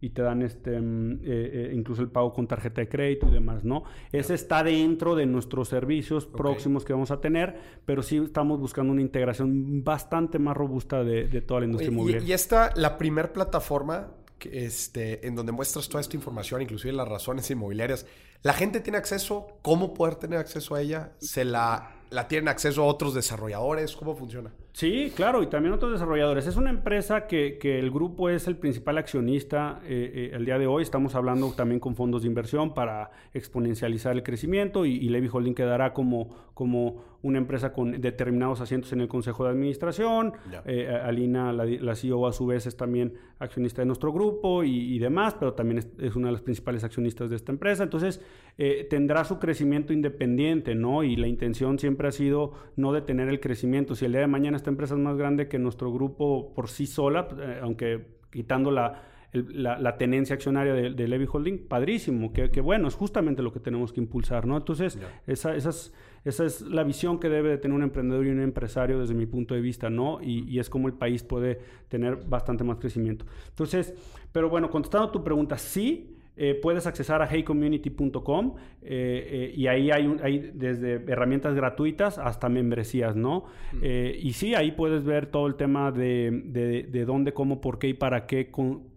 [0.00, 3.30] y te dan este mm, eh, eh, incluso el pago con tarjeta de crédito y
[3.30, 3.84] demás, ¿no?
[4.12, 8.92] Ese está dentro de nuestros servicios próximos que vamos a tener, pero sí estamos buscando
[8.92, 12.28] una integración bastante más robusta de, toda la industria inmobiliaria.
[12.28, 17.08] Y, esta, la primer plataforma que, este, en donde muestras toda esta información, inclusive las
[17.08, 18.06] razones inmobiliarias,
[18.42, 19.58] ¿la gente tiene acceso?
[19.62, 21.12] ¿Cómo poder tener acceso a ella?
[21.18, 23.96] ¿Se la, la tienen acceso a otros desarrolladores?
[23.96, 24.52] ¿Cómo funciona?
[24.72, 26.46] Sí, claro, y también otros desarrolladores.
[26.46, 30.58] Es una empresa que, que el grupo es el principal accionista eh, eh, el día
[30.58, 30.82] de hoy.
[30.82, 35.54] Estamos hablando también con fondos de inversión para exponencializar el crecimiento y, y Levy Holding
[35.54, 40.34] quedará como, como una empresa con determinados asientos en el Consejo de Administración.
[40.64, 45.34] Eh, Alina, la, CEO, a su vez es también accionista de nuestro grupo y, demás,
[45.34, 47.82] pero también es, una de las principales accionistas de esta empresa.
[47.82, 48.20] Entonces,
[48.58, 51.02] eh, tendrá su crecimiento independiente, ¿no?
[51.02, 53.94] Y la intención siempre ha sido no detener el crecimiento.
[53.94, 56.86] Si el día de mañana esta empresa es más grande que nuestro grupo por sí
[56.86, 62.94] sola, eh, aunque quitando la la, tenencia accionaria de, Levy Holding, padrísimo, que, bueno, es
[62.94, 64.56] justamente lo que tenemos que impulsar, ¿no?
[64.56, 65.92] Entonces, esa, esas,
[66.24, 69.26] esa es la visión que debe de tener un emprendedor y un empresario desde mi
[69.26, 70.20] punto de vista, ¿no?
[70.22, 73.26] Y, y es como el país puede tener bastante más crecimiento.
[73.48, 73.94] Entonces,
[74.32, 79.68] pero bueno, contestando a tu pregunta, sí, eh, puedes accesar a heycommunity.com eh, eh, y
[79.68, 83.44] ahí hay, hay, desde herramientas gratuitas hasta membresías, ¿no?
[83.72, 83.84] Mm.
[84.20, 87.94] y sí, ahí puedes ver todo el tema de, de, dónde, cómo, por qué y
[87.94, 88.90] para qué con,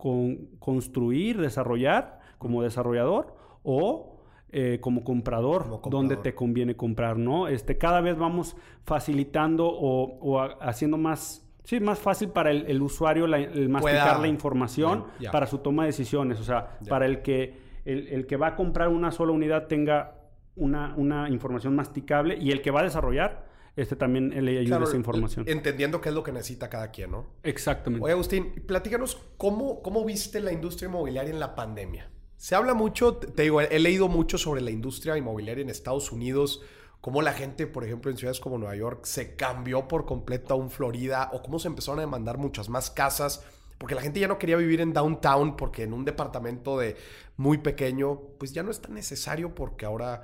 [0.59, 3.33] construir, desarrollar como desarrollador
[3.63, 4.17] o
[4.81, 7.47] como, comprador, como dónde te conviene comprar, ¿no?
[7.47, 13.25] Este, cada vez vamos facilitando o, o haciendo más Sí, más fácil para el, usuario
[13.25, 16.39] el masticar la información para su toma de decisiones.
[16.39, 20.15] O sea, para el que, el, que va a comprar una sola unidad tenga
[20.55, 23.45] una, una, información masticable y el que va a desarrollar,
[23.75, 25.45] este también le ayuda esa información.
[25.47, 27.27] Entendiendo qué es lo que necesita cada quien, ¿no?
[27.43, 28.03] Exactamente.
[28.03, 32.09] Oye, Agustín, platícanos cómo, cómo viste la industria inmobiliaria en la pandemia.
[32.35, 36.63] Se habla mucho, te digo, he leído mucho sobre la industria inmobiliaria en Estados Unidos
[37.01, 40.57] cómo la gente, por ejemplo, en ciudades como Nueva York se cambió por completo a
[40.57, 43.43] un Florida o cómo se empezaron a demandar muchas más casas.
[43.77, 46.97] Porque la gente ya no quería vivir en downtown porque en un departamento de
[47.37, 50.23] muy pequeño, pues ya no es tan necesario porque ahora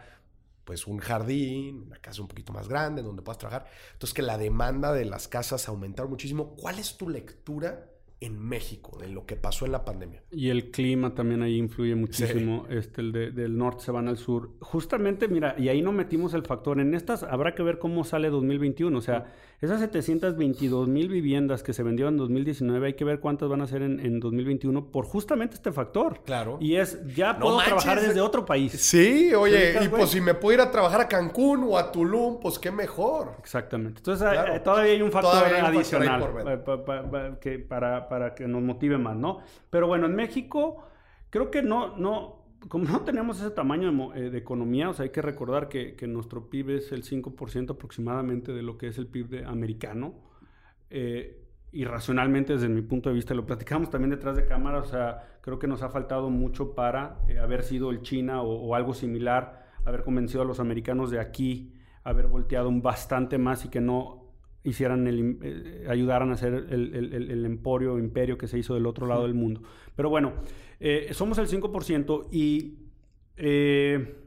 [0.66, 3.68] pues un jardín, una casa un poquito más grande donde puedas trabajar.
[3.94, 6.56] Entonces que la demanda de las casas aumentaron muchísimo.
[6.56, 7.95] ¿Cuál es tu lectura
[8.26, 10.24] en México, de lo que pasó en la pandemia.
[10.32, 12.66] Y el clima también ahí influye muchísimo.
[12.70, 14.52] Este, el del norte se van al sur.
[14.60, 16.80] Justamente, mira, y ahí no metimos el factor.
[16.80, 18.98] En estas habrá que ver cómo sale 2021.
[18.98, 23.50] O sea, esas 722 mil viviendas que se vendieron en 2019, hay que ver cuántas
[23.50, 26.22] van a ser en, 2021 por justamente este factor.
[26.26, 26.58] Claro.
[26.60, 28.74] Y es, ya puedo trabajar desde otro país.
[28.74, 32.40] Sí, oye, y pues si me puedo ir a trabajar a Cancún o a Tulum,
[32.40, 33.36] pues qué mejor.
[33.40, 34.00] Exactamente.
[34.00, 39.40] Entonces, eh, todavía hay un factor adicional que para para que nos motive más, ¿no?
[39.70, 40.84] Pero bueno, en México
[41.30, 45.12] creo que no, no, como no tenemos ese tamaño de, eh, economía, o sea, hay
[45.12, 49.46] que recordar que, nuestro PIB es el 5% aproximadamente de lo que es el PIB
[49.46, 50.16] americano.
[50.90, 51.46] Eh,
[51.76, 55.40] y racionalmente, desde mi punto de vista, lo platicamos también detrás de cámara, o sea,
[55.42, 59.66] creo que nos ha faltado mucho para eh, haber sido el China o, algo similar,
[59.84, 61.74] haber convencido a los americanos de aquí,
[62.06, 64.24] haber volteado bastante más y que no
[64.64, 69.24] hicieran el, eh, ayudaran a hacer el, emporio, imperio que se hizo del otro lado
[69.24, 69.62] del mundo.
[69.98, 70.32] Pero bueno,
[70.88, 72.78] eh, somos el 5% y
[73.38, 74.18] eh,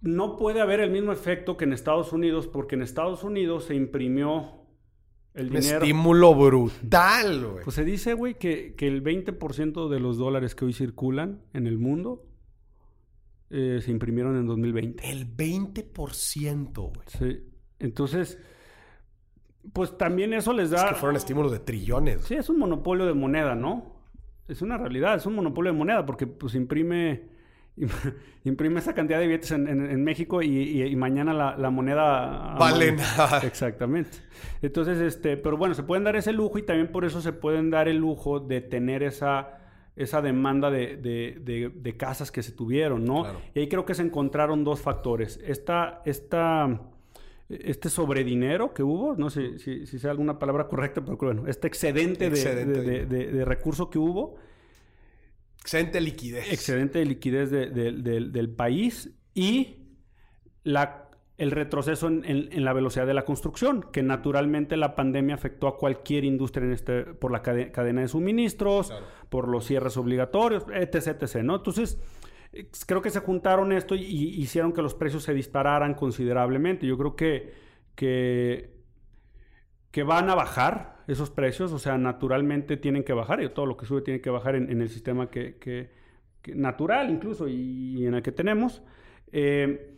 [0.00, 3.74] no puede haber el mismo efecto que en Estados Unidos, porque en Estados Unidos se
[3.74, 4.60] imprimió
[5.34, 5.78] el dinero.
[5.78, 7.64] estímulo brutal, güey.
[7.64, 11.66] Pues se dice, güey, que, que el 20% de los dólares que hoy circulan en
[11.66, 12.28] el mundo
[13.50, 15.10] eh, se imprimieron en 2020.
[15.10, 17.06] El 20%, güey.
[17.08, 17.42] Sí.
[17.80, 18.38] Entonces,
[19.72, 20.84] pues también eso les da...
[20.84, 22.24] Es que fueron estímulos de trillones.
[22.24, 23.96] Sí, es un monopolio de moneda, ¿no?
[24.48, 27.28] Es una realidad, es un monopolio de moneda porque pues imprime,
[28.44, 32.54] imprime esa cantidad de billetes en, México y, mañana la, moneda...
[32.58, 33.38] Vale nada.
[33.42, 34.18] Exactamente.
[34.62, 37.70] Entonces, este, pero bueno, se pueden dar ese lujo y también por eso se pueden
[37.70, 39.56] dar el lujo de tener esa
[39.96, 43.24] esa demanda de, casas que se tuvieron, ¿no?
[43.54, 45.40] Y ahí creo que se encontraron dos factores.
[45.42, 46.82] Esta, esta,
[47.48, 52.30] este sobredinero que hubo, no sé si, sea alguna palabra correcta, pero bueno, este excedente,
[52.30, 54.36] de, recurso que hubo.
[55.60, 56.52] Excedente de liquidez.
[56.52, 59.76] Excedente de liquidez del país y
[60.64, 61.06] la
[61.38, 66.24] el retroceso en, la velocidad de la construcción, que naturalmente la pandemia afectó a cualquier
[66.24, 68.92] industria en este, por la cadena de suministros,
[69.28, 71.56] por los cierres obligatorios, etc, etc, ¿no?
[71.56, 71.98] Entonces,
[72.86, 76.86] creo que se juntaron esto y, hicieron que los precios se dispararan considerablemente.
[76.86, 77.52] Yo creo que,
[77.94, 78.72] que,
[80.04, 83.86] van a bajar esos precios, o sea, naturalmente tienen que bajar, y todo lo que
[83.86, 85.90] sube tiene que bajar en, el sistema que,
[86.54, 88.82] natural incluso y, en el que tenemos.
[89.32, 89.95] Eh,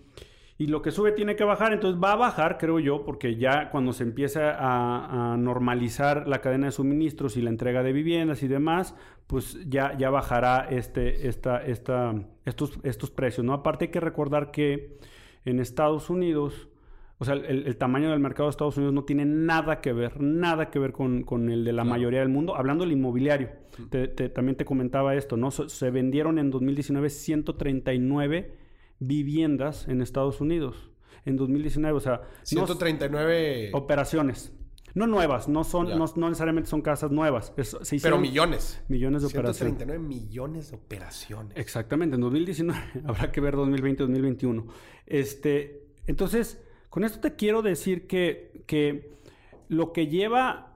[0.61, 3.71] y lo que sube tiene que bajar, entonces va a bajar, creo yo, porque ya
[3.71, 8.49] cuando se empieza a, normalizar la cadena de suministros y la entrega de viviendas y
[8.49, 8.97] demás,
[9.29, 12.13] pues ya, ya bajará este, esta, esta,
[12.45, 13.53] estos, estos precios, ¿no?
[13.53, 14.99] Aparte hay que recordar que
[15.45, 16.69] en Estados Unidos,
[17.19, 20.71] o sea, el, tamaño del mercado de Estados Unidos no tiene nada que ver, nada
[20.71, 22.57] que ver con, el de la mayoría del mundo.
[22.57, 23.51] Hablando del inmobiliario,
[24.35, 25.53] también te comentaba esto, ¿no?
[25.53, 28.68] Se vendieron en 2019 139
[28.99, 30.91] viviendas en Estados Unidos
[31.25, 31.97] en 2019.
[31.97, 34.53] O sea, 139 operaciones.
[34.95, 37.53] No nuevas, no son, no, necesariamente son casas nuevas.
[38.03, 38.83] Pero millones.
[38.89, 39.77] Millones de operaciones.
[39.77, 41.57] 139 millones de operaciones.
[41.57, 42.81] Exactamente, en 2019.
[43.07, 44.67] Habrá que ver 2020, 2021.
[45.07, 49.13] Este, entonces, con esto te quiero decir que, que
[49.69, 50.69] lo que lleva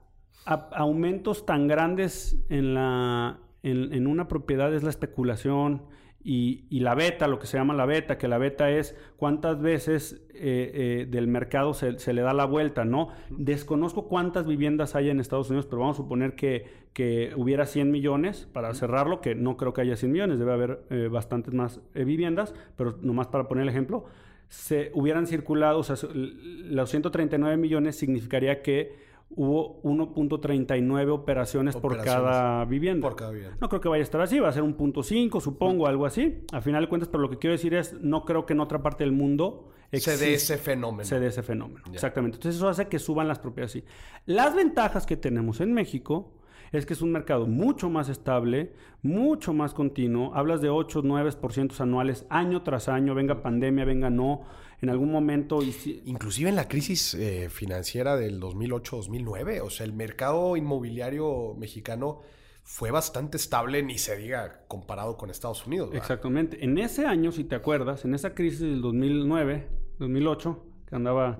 [0.45, 5.83] aumentos tan grandes en, la, en, una propiedad es la especulación
[6.25, 10.25] y, la beta, lo que se llama la beta, que la beta es cuántas veces
[10.33, 13.09] eh, eh, del mercado se, le da la vuelta, ¿no?
[13.29, 17.91] Desconozco cuántas viviendas hay en Estados Unidos, pero vamos a suponer que, que hubiera 100
[17.91, 21.81] millones para cerrarlo, que no creo que haya 100 millones, debe haber eh, bastantes más
[21.93, 24.05] viviendas, pero nomás para poner el ejemplo,
[24.47, 32.65] se hubieran circulado, o sea, los 139 millones significaría que hubo 1.39 operaciones, por cada
[32.65, 33.07] vivienda.
[33.07, 33.57] Por cada vivienda.
[33.59, 36.05] No creo que vaya a estar así, va a ser un punto 5, supongo, algo
[36.05, 36.43] así.
[36.51, 38.81] A final de cuentas, pero lo que quiero decir es, no creo que en otra
[38.81, 39.69] parte del mundo
[39.99, 41.05] se dé ese fenómeno.
[41.05, 42.37] Se dé ese fenómeno, exactamente.
[42.37, 43.85] Entonces eso hace que suban las propiedades así.
[44.25, 46.33] Las ventajas que tenemos en México
[46.71, 50.33] es que es un mercado mucho más estable, mucho más continuo.
[50.33, 54.41] Hablas de 8, 9% anuales, año tras año, venga pandemia, venga no
[54.83, 55.59] en algún momento...
[56.05, 62.19] Inclusive en la crisis eh, financiera del 2008-2009, o sea, el mercado inmobiliario mexicano
[62.63, 65.91] fue bastante estable, ni se diga comparado con Estados Unidos.
[65.93, 66.63] Exactamente.
[66.65, 69.69] En ese año, si te acuerdas, en esa crisis del 2009,
[69.99, 71.39] 2008, que andaba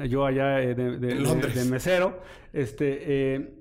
[0.00, 2.18] eh, yo allá eh, de, de, mesero,
[2.54, 3.58] este,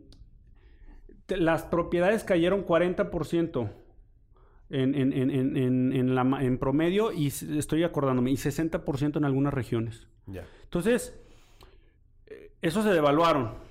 [1.27, 3.69] las propiedades cayeron 40%
[4.69, 10.07] en, en, en, en, la, en promedio y estoy acordándome, y 60% en algunas regiones.
[10.63, 11.19] Entonces,
[12.27, 13.68] eh, eso se devaluaron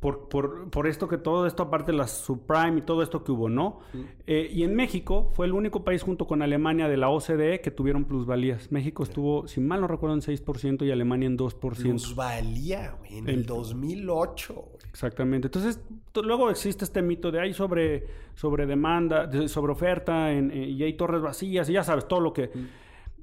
[0.00, 3.32] por, por, por, esto que todo esto, aparte de las subprime y todo esto que
[3.32, 3.80] hubo, ¿no?
[4.26, 7.70] Eh, y en México fue el único país junto con Alemania de la OCDE que
[7.70, 8.72] tuvieron plusvalías.
[8.72, 11.58] México estuvo, si mal no recuerdo, en 6% y Alemania en 2%.
[11.60, 14.64] Plusvalía, güey, en el, 2008.
[14.90, 15.48] Exactamente.
[15.48, 15.80] Entonces,
[16.14, 20.94] luego existe este mito de hay sobre, sobre demanda, sobre oferta en, eh, y hay
[20.94, 22.50] torres vacías y ya sabes, todo lo que...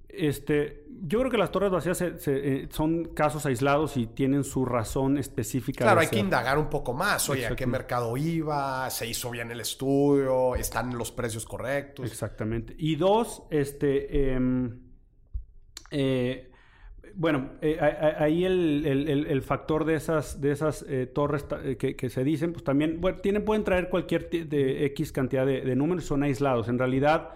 [0.10, 5.18] Este, yo creo que las torres vacías eh, son casos aislados y tienen su razón
[5.18, 5.86] específica.
[5.86, 7.30] Claro, hay que indagar un poco más.
[7.30, 8.90] Oye, ¿a qué mercado iba?
[8.90, 10.56] ¿Se hizo bien el estudio?
[10.56, 12.10] ¿Están los precios correctos?
[12.10, 12.76] Exactamente.
[12.78, 14.80] Y dos, este, em,
[15.92, 16.52] eh,
[17.14, 17.78] bueno, eh,
[18.18, 21.46] ahí el, factor de esas, de esas torres
[21.78, 25.76] que, se dicen, pues también, bueno, tienen, pueden traer cualquier de X cantidad de, de
[25.76, 26.68] números, son aislados.
[26.68, 27.36] En realidad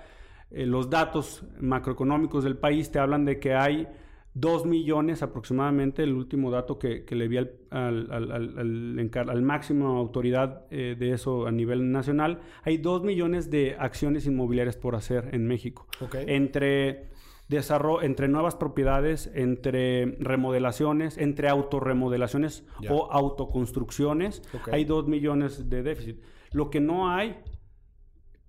[0.54, 3.88] eh, los datos macroeconómicos del país te hablan de que hay
[4.36, 11.12] 2 millones aproximadamente, el último dato que, le vi al, al, máximo autoridad eh, de
[11.12, 15.88] eso a nivel nacional, hay 2 millones de acciones inmobiliarias por hacer en México.
[16.14, 17.10] Entre,
[17.48, 24.42] desarrollo, entre nuevas propiedades, entre remodelaciones, entre autorremodelaciones o autoconstrucciones,
[24.72, 26.22] hay 2 millones de déficit.
[26.52, 27.38] Lo que no hay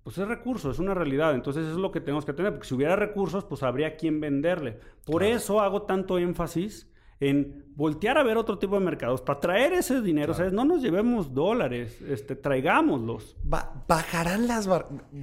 [0.05, 1.33] pues es recurso, es una realidad.
[1.33, 4.21] Entonces eso es lo que tenemos que tener, porque si hubiera recursos, pues habría quien
[4.21, 4.79] venderle.
[5.03, 6.87] Por eso hago tanto énfasis
[7.19, 10.35] en voltear a ver otro tipo de mercados para traer ese dinero.
[10.35, 10.53] ¿sabes?
[10.53, 13.35] No nos llevemos dólares, este, traigámoslos.
[13.43, 14.69] bajarán las...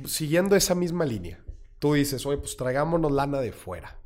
[0.04, 1.38] Siguiendo esa misma línea.
[1.78, 4.00] Tú dices, oye, pues traigámonos lana de fuera.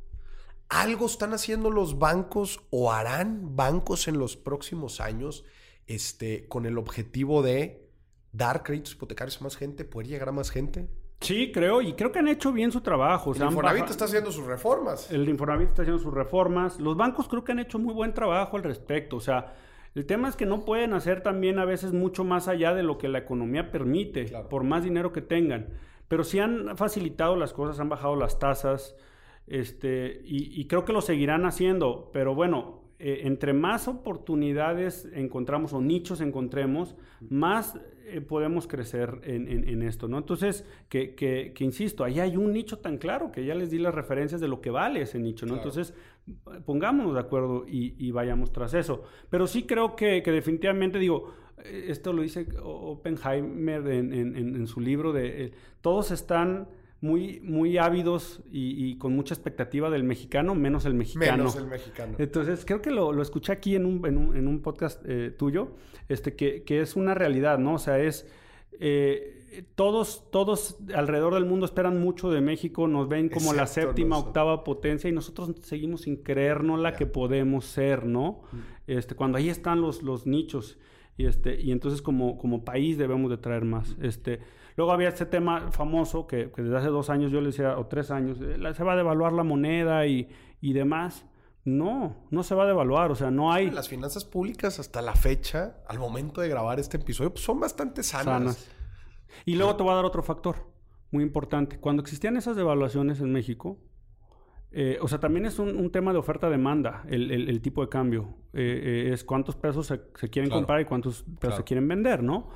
[0.69, 5.43] ¿Algo están haciendo los bancos o harán bancos en los próximos años
[5.87, 7.86] este, con el objetivo de
[8.31, 10.87] dar créditos hipotecarios a más gente, poder llegar a más gente.
[11.19, 13.33] Sí, creo, y creo que han hecho bien su trabajo.
[13.33, 15.11] El Infonavit está haciendo sus reformas.
[15.11, 16.79] El Infonavit está haciendo sus reformas.
[16.79, 19.15] Los bancos creo que han hecho muy buen trabajo al respecto.
[19.15, 19.55] O sea,
[19.95, 22.99] el tema es que no pueden hacer también a veces mucho más allá de lo
[22.99, 25.69] que la economía permite, por más dinero que tengan.
[26.07, 28.95] Pero sí han facilitado las cosas, han bajado las tasas,
[29.47, 32.11] este, y, y creo que lo seguirán haciendo.
[32.13, 36.95] Pero bueno, eh, entre más oportunidades encontramos o nichos encontremos,
[37.29, 40.17] más eh, podemos crecer en, esto, ¿no?
[40.17, 43.93] Entonces, que, que, insisto, ahí hay un nicho tan claro que ya les di las
[43.93, 45.55] referencias de lo que vale ese nicho, ¿no?
[45.55, 45.93] Entonces,
[46.65, 49.03] pongámonos de acuerdo y, vayamos tras eso.
[49.29, 51.33] Pero sí creo que, definitivamente, digo,
[51.63, 56.67] eh, esto lo dice Oppenheimer en, su libro de, todos están
[57.01, 61.37] muy, muy ávidos y, con mucha expectativa del mexicano, menos el mexicano.
[61.37, 62.15] Menos el mexicano.
[62.17, 65.75] Entonces, creo que lo, escuché aquí en un, en un, podcast eh, tuyo,
[66.09, 67.75] este, que, es una realidad, ¿no?
[67.75, 68.27] O sea, es...
[68.79, 69.33] Eh,
[69.75, 74.63] todos, todos alrededor del mundo esperan mucho de México, nos ven como la séptima, octava
[74.63, 78.41] potencia y nosotros seguimos sin creernos la que podemos ser, ¿no?
[78.51, 78.57] Mm.
[78.87, 80.77] Este, cuando ahí están los, los nichos
[81.17, 83.95] y, este, y entonces como, como país debemos de traer más.
[84.01, 84.39] Este,
[84.77, 88.11] Luego había este tema famoso que, desde hace dos años yo le decía, o tres
[88.11, 90.29] años, eh, se va a devaluar la moneda y,
[90.61, 91.25] demás.
[91.65, 93.71] No, no se va a devaluar, o sea, no hay...
[93.71, 98.03] Las finanzas públicas hasta la fecha, al momento de grabar este episodio, pues son bastante
[98.03, 98.69] sanas.
[99.45, 100.71] Y luego te voy a dar otro factor
[101.09, 101.79] muy importante.
[101.79, 103.79] Cuando existían esas devaluaciones en México,
[104.71, 108.35] eh, o sea, también es un, tema de oferta-demanda, el, tipo de cambio.
[108.53, 112.49] Eh, es cuántos pesos se, quieren comprar y cuántos pesos se quieren vender, ¿no?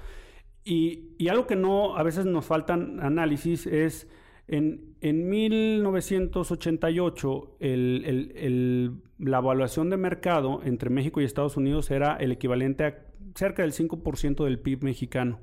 [0.63, 4.07] Y, y, algo que no, a veces nos faltan análisis es
[4.47, 7.57] en, en 1988
[9.17, 12.99] la evaluación de mercado entre México y Estados Unidos era el equivalente a
[13.33, 15.39] cerca del 5% del PIB mexicano.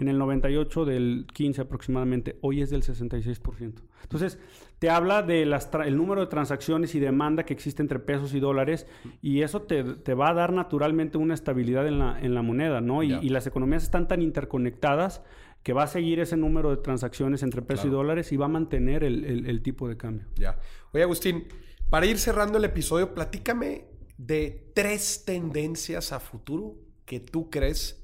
[0.00, 3.74] En el 98 del 15 aproximadamente, hoy es del 66%.
[4.02, 4.38] Entonces,
[4.78, 8.86] te habla del el número de transacciones y demanda que existe entre pesos y dólares
[9.20, 9.82] y eso te,
[10.14, 13.02] va a dar naturalmente una estabilidad en la, en la moneda, ¿no?
[13.02, 15.22] Y, y, las economías están tan interconectadas
[15.62, 18.48] que va a seguir ese número de transacciones entre pesos y dólares y va a
[18.48, 20.26] mantener el, tipo de cambio.
[20.36, 20.58] Ya.
[20.92, 21.46] Oye, Agustín,
[21.88, 23.86] para ir cerrando el episodio, platícame
[24.18, 26.74] de tres tendencias a futuro
[27.04, 28.01] que tú crees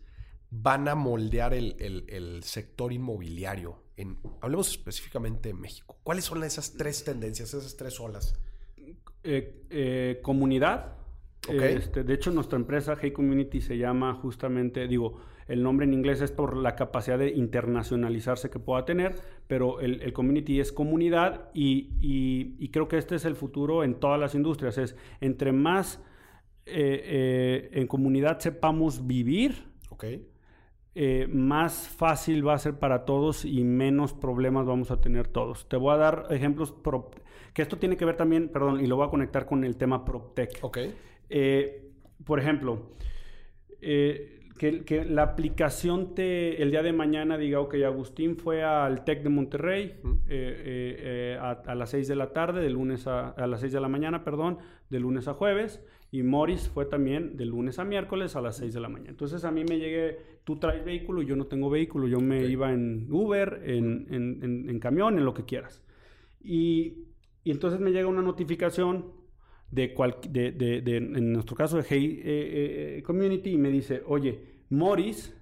[0.51, 3.83] van a moldear el, sector inmobiliario.
[3.97, 5.99] En, hablemos específicamente de México.
[6.03, 8.39] ¿Cuáles son esas tres tendencias, esas tres olas?
[9.25, 10.95] Eh, eh, comunidad.
[11.49, 16.21] Este, de hecho, nuestra empresa Hey Community se llama justamente, digo, el nombre en inglés
[16.21, 22.69] es por la capacidad de internacionalizarse que pueda tener, pero el, community es comunidad y,
[22.71, 24.77] creo que este es el futuro en todas las industrias.
[24.77, 26.03] Es entre más
[26.67, 29.69] eh, en comunidad sepamos vivir,
[30.95, 35.69] eh, más fácil va a ser para todos y menos problemas vamos a tener todos.
[35.69, 36.75] Te voy a dar ejemplos
[37.55, 40.05] que esto tiene que ver también, perdón, y lo voy a conectar con el tema
[40.05, 40.59] PropTech.
[40.63, 40.79] Ok.
[42.25, 42.91] por ejemplo,
[44.59, 49.29] que, la aplicación te, el día de mañana diga, ok, Agustín fue al TEC de
[49.31, 49.97] Monterrey eh,
[50.29, 53.81] eh, eh, a, las 6 de la tarde, de lunes a, a las 6 de
[53.81, 54.59] la mañana, perdón,
[54.91, 55.81] de lunes a jueves,
[56.11, 59.11] y Morris fue también de lunes a miércoles a las 6 de la mañana.
[59.11, 62.73] Entonces a mí me llegué, tú traes vehículo, yo no tengo vehículo, yo me iba
[62.73, 65.83] en Uber, en, en, en, camión, en lo que quieras.
[66.43, 67.05] Y,
[67.45, 69.13] y entonces me llega una notificación
[69.71, 73.71] de, cual, de, de, de, en nuestro caso de Hey eh, eh, Community y me
[73.71, 74.41] dice, oye,
[74.71, 75.38] Morris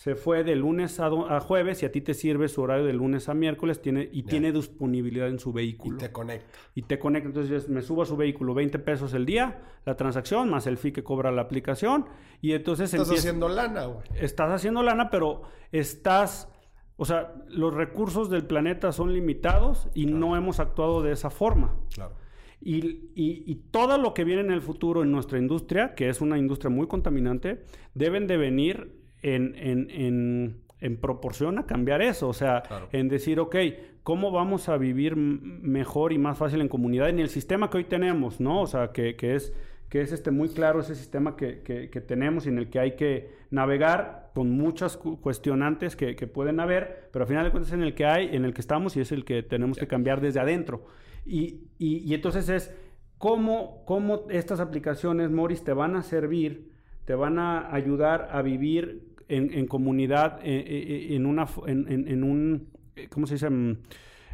[0.00, 2.94] se fue de lunes a, a, jueves y a ti te sirve su horario de
[2.94, 5.96] lunes a miércoles tiene, y tiene disponibilidad en su vehículo.
[5.96, 6.58] Y te conecta.
[6.74, 7.28] Y te conecta.
[7.28, 10.92] Entonces me subo a su vehículo 20 pesos el día, la transacción, más el fee
[10.92, 12.06] que cobra la aplicación.
[12.40, 12.94] Y entonces...
[12.94, 14.06] Estás haciendo lana, güey.
[14.14, 16.48] Estás haciendo lana, pero estás...
[16.96, 21.76] O sea, los recursos del planeta son limitados y no hemos actuado de esa forma.
[21.92, 22.14] Claro.
[22.62, 26.70] Y, todo lo que viene en el futuro en nuestra industria, que es una industria
[26.70, 30.56] muy contaminante, deben de venir en,
[31.00, 32.28] proporción a cambiar eso.
[32.28, 32.62] O sea,
[32.92, 33.56] en decir, ok,
[34.02, 37.84] ¿cómo vamos a vivir mejor y más fácil en comunidad en el sistema que hoy
[37.84, 38.62] tenemos, ¿no?
[38.62, 39.52] O sea, que, es
[39.88, 43.30] que es este muy claro ese sistema que, tenemos y en el que hay que
[43.50, 47.94] navegar con muchas cuestionantes que, pueden haber, pero al final de cuentas es en el
[47.94, 50.86] que hay, en el que estamos y es el que tenemos que cambiar desde adentro.
[51.26, 52.74] Y, entonces es
[53.18, 56.70] cómo, cómo estas aplicaciones, Morris, te van a servir,
[57.04, 62.68] te van a ayudar a vivir en, comunidad, eh, eh, eh, en, una, en, un,
[63.10, 63.48] ¿cómo se dice?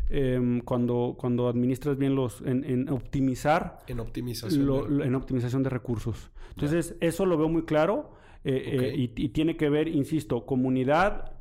[0.09, 3.81] Em, cuando, cuando administras bien los, en, optimizar.
[3.87, 5.03] En optimización.
[5.03, 6.31] en optimización de recursos.
[6.51, 8.13] Entonces, eso lo veo muy claro
[8.45, 11.33] y, y, tiene que ver, insisto, comunidad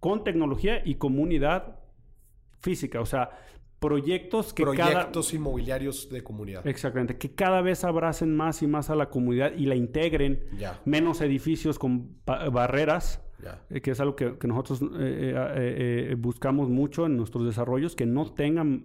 [0.00, 1.80] con tecnología y comunidad
[2.60, 3.00] física.
[3.00, 3.30] O sea,
[3.80, 6.66] proyectos que proyectos inmobiliarios de comunidad.
[6.66, 10.44] Exactamente, que cada vez abracen más y más a la comunidad y la integren.
[10.84, 13.22] Menos edificios con barreras,
[13.70, 18.32] eh, que es algo que, nosotros eh, eh, buscamos mucho en nuestros desarrollos, que no
[18.32, 18.84] tengan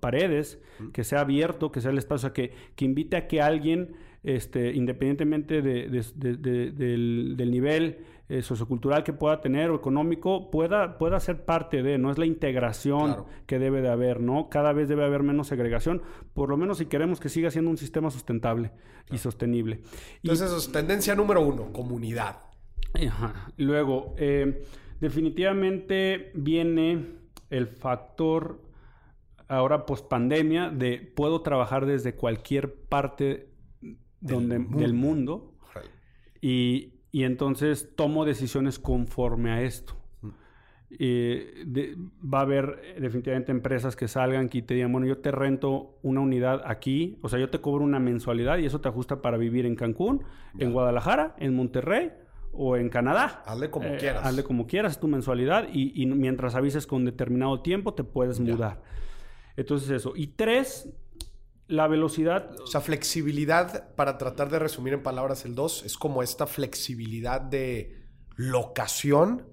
[0.00, 0.60] paredes,
[0.92, 5.60] que sea abierto, que sea el espacio, que, que invite a que alguien, este, independientemente
[5.60, 7.98] del, del nivel
[8.28, 12.24] eh, sociocultural que pueda tener o económico pueda, pueda ser parte de, no es la
[12.24, 14.48] integración que debe de haber, ¿no?
[14.48, 16.02] Cada vez debe haber menos segregación,
[16.32, 18.72] por lo menos si queremos que siga siendo un sistema sustentable
[19.10, 19.82] y sostenible.
[20.22, 22.38] Entonces, eso es tendencia número uno, comunidad.
[23.58, 24.64] Luego, eh,
[25.00, 27.18] definitivamente viene
[27.50, 28.62] el factor
[29.48, 33.50] ahora post pandemia de puedo trabajar desde cualquier parte
[34.20, 35.52] donde, del mundo.
[36.40, 39.94] Y, y entonces tomo decisiones conforme a esto.
[41.00, 45.96] va a haber eh, definitivamente empresas que salgan y te digan, bueno, yo te rento
[46.02, 49.36] una unidad aquí, o sea, yo te cobro una mensualidad y eso te ajusta para
[49.36, 50.24] vivir en Cancún,
[50.58, 52.10] en Guadalajara, en Monterrey
[52.52, 53.44] o en Canadá.
[53.46, 54.26] Hazle como eh, quieras.
[54.26, 58.82] Hazle como quieras, tu mensualidad y, mientras avises con determinado tiempo te puedes mudar.
[59.56, 60.14] Entonces eso.
[60.16, 60.92] Y tres,
[61.66, 62.50] la velocidad...
[62.60, 67.40] O sea, flexibilidad, para tratar de resumir en palabras el 2, es como esta flexibilidad
[67.40, 68.04] de
[68.36, 69.48] locación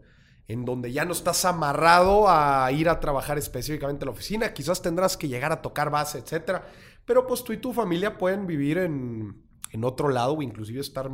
[0.48, 4.54] en donde ya no estás amarrado a ir a trabajar específicamente en la oficina.
[4.54, 6.68] Quizás tendrás que llegar a tocar base, etcétera.
[7.06, 11.10] Pero pues tú y tu familia pueden vivir en, en otro lado o inclusive estar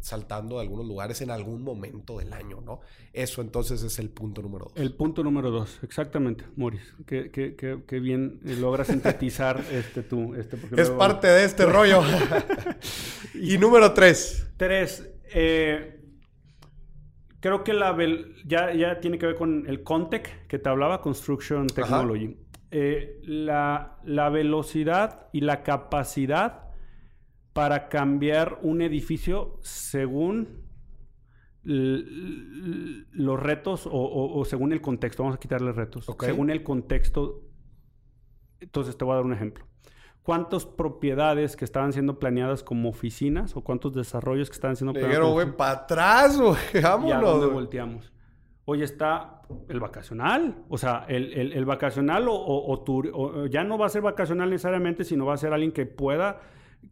[0.00, 2.80] saltando de algunos lugares en algún momento del año, ¿no?
[3.12, 4.72] Eso entonces es el punto número dos.
[4.76, 6.94] El punto número dos, exactamente, Moris.
[7.06, 10.34] Qué, qué, qué, qué bien logras sintetizar este tú.
[10.34, 12.02] Este, es parte de este rollo.
[13.34, 14.50] y número tres.
[14.56, 15.08] Tres.
[15.32, 16.00] Eh,
[17.40, 17.96] creo que la
[18.46, 22.36] ya, ya tiene que ver con el Contec que te hablaba, Construction Technology.
[22.70, 26.69] Eh, la, la velocidad y la capacidad
[27.52, 30.68] para cambiar un edificio según
[31.62, 35.22] los retos o, según el contexto.
[35.22, 36.06] Vamos a quitarle retos.
[36.20, 37.42] Según el contexto.
[38.60, 39.66] Entonces te voy a dar un ejemplo.
[40.22, 45.16] ¿Cuántas propiedades que estaban siendo planeadas como oficinas o cuántos desarrollos que estaban siendo planeados?
[45.16, 46.82] Pero, güey, para atrás, güey.
[46.82, 47.08] Vámonos.
[47.08, 48.12] ¿Y a dónde volteamos?
[48.66, 50.64] Hoy está el vacacional.
[50.68, 55.34] O sea, el, vacacional o, o, ya no va a ser vacacional necesariamente, sino va
[55.34, 56.40] a ser alguien que pueda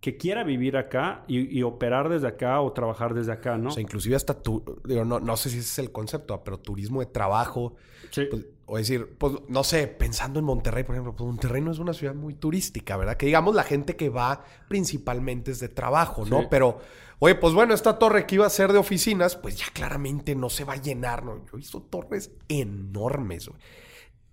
[0.00, 3.70] que quiera vivir acá y, operar desde acá o trabajar desde acá, ¿no?
[3.70, 6.58] O sea, inclusive hasta tu, digo, no, no sé si ese es el concepto, pero
[6.58, 7.74] turismo de trabajo.
[8.10, 8.26] Sí.
[8.30, 11.78] Pues, o decir, pues, no sé, pensando en Monterrey, por ejemplo, pues Monterrey no es
[11.78, 13.16] una ciudad muy turística, ¿verdad?
[13.16, 16.50] Que digamos la gente que va principalmente es de trabajo, ¿no?
[16.50, 16.78] Pero,
[17.18, 20.50] oye, pues bueno, esta torre que iba a ser de oficinas, pues ya claramente no
[20.50, 21.46] se va a llenar, ¿no?
[21.50, 23.60] Yo hizo torres enormes, güey.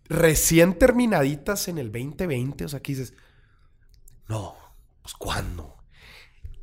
[0.07, 3.13] Recién terminaditas en el 2020, o sea, aquí dices,
[4.27, 4.53] no,
[5.05, 5.75] pues ¿cuándo?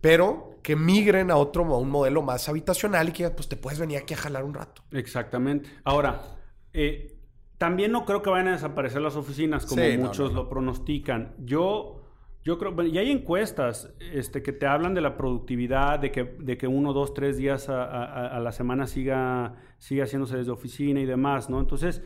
[0.01, 3.78] Pero que migren a otro, a un modelo más habitacional y que pues te puedes
[3.78, 4.82] venir aquí a jalar un rato.
[4.90, 5.70] Exactamente.
[5.84, 6.22] Ahora,
[6.72, 7.20] eh,
[7.57, 11.36] también no creo que vayan a desaparecer las oficinas como muchos lo pronostican.
[11.38, 12.03] Yo,
[12.43, 16.59] yo creo, y hay encuestas este, que te hablan de la productividad, de que, de
[16.59, 21.49] que uno, dos, tres días a, la semana siga, siga haciéndose desde oficina y demás,
[21.49, 21.61] ¿no?
[21.61, 22.03] Entonces,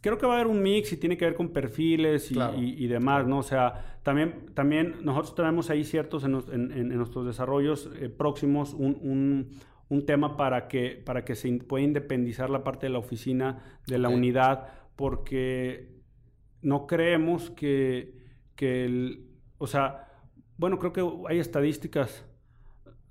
[0.00, 3.26] creo que va a haber un mix y tiene que ver con perfiles y, demás,
[3.26, 3.38] ¿no?
[3.38, 9.50] O sea, también, también nosotros tenemos ahí ciertos en, nuestros desarrollos eh, próximos un,
[10.06, 14.08] tema para que, para que se pueda independizar la parte de la oficina, de la
[14.08, 14.66] unidad,
[14.96, 15.94] porque
[16.62, 18.18] no creemos que,
[18.56, 19.28] que el,
[19.58, 20.08] o sea,
[20.56, 22.26] bueno, creo que hay estadísticas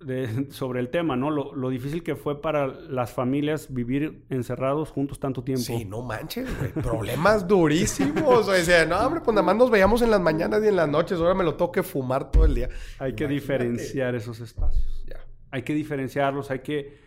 [0.50, 1.30] sobre el tema, ¿no?
[1.30, 5.64] Lo, difícil que fue para las familias vivir encerrados juntos tanto tiempo.
[5.64, 6.72] Sí, no manches, güey.
[6.72, 8.48] Problemas durísimos.
[8.48, 10.90] O sea, no, hombre, pues nada más nos veíamos en las mañanas y en las
[10.90, 11.20] noches.
[11.20, 12.70] Ahora me lo toque fumar todo el día.
[13.00, 15.04] Hay que diferenciar esos espacios.
[15.08, 15.26] Ya.
[15.52, 17.02] Hay que diferenciarlos, hay que...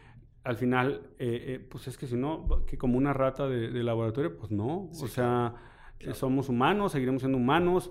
[0.45, 4.37] Al final, eh, eh, pues es que si no, que como una rata de, laboratorio,
[4.37, 4.91] pues no.
[5.01, 5.55] o sea...
[6.13, 7.91] Somos humanos, seguiremos siendo humanos.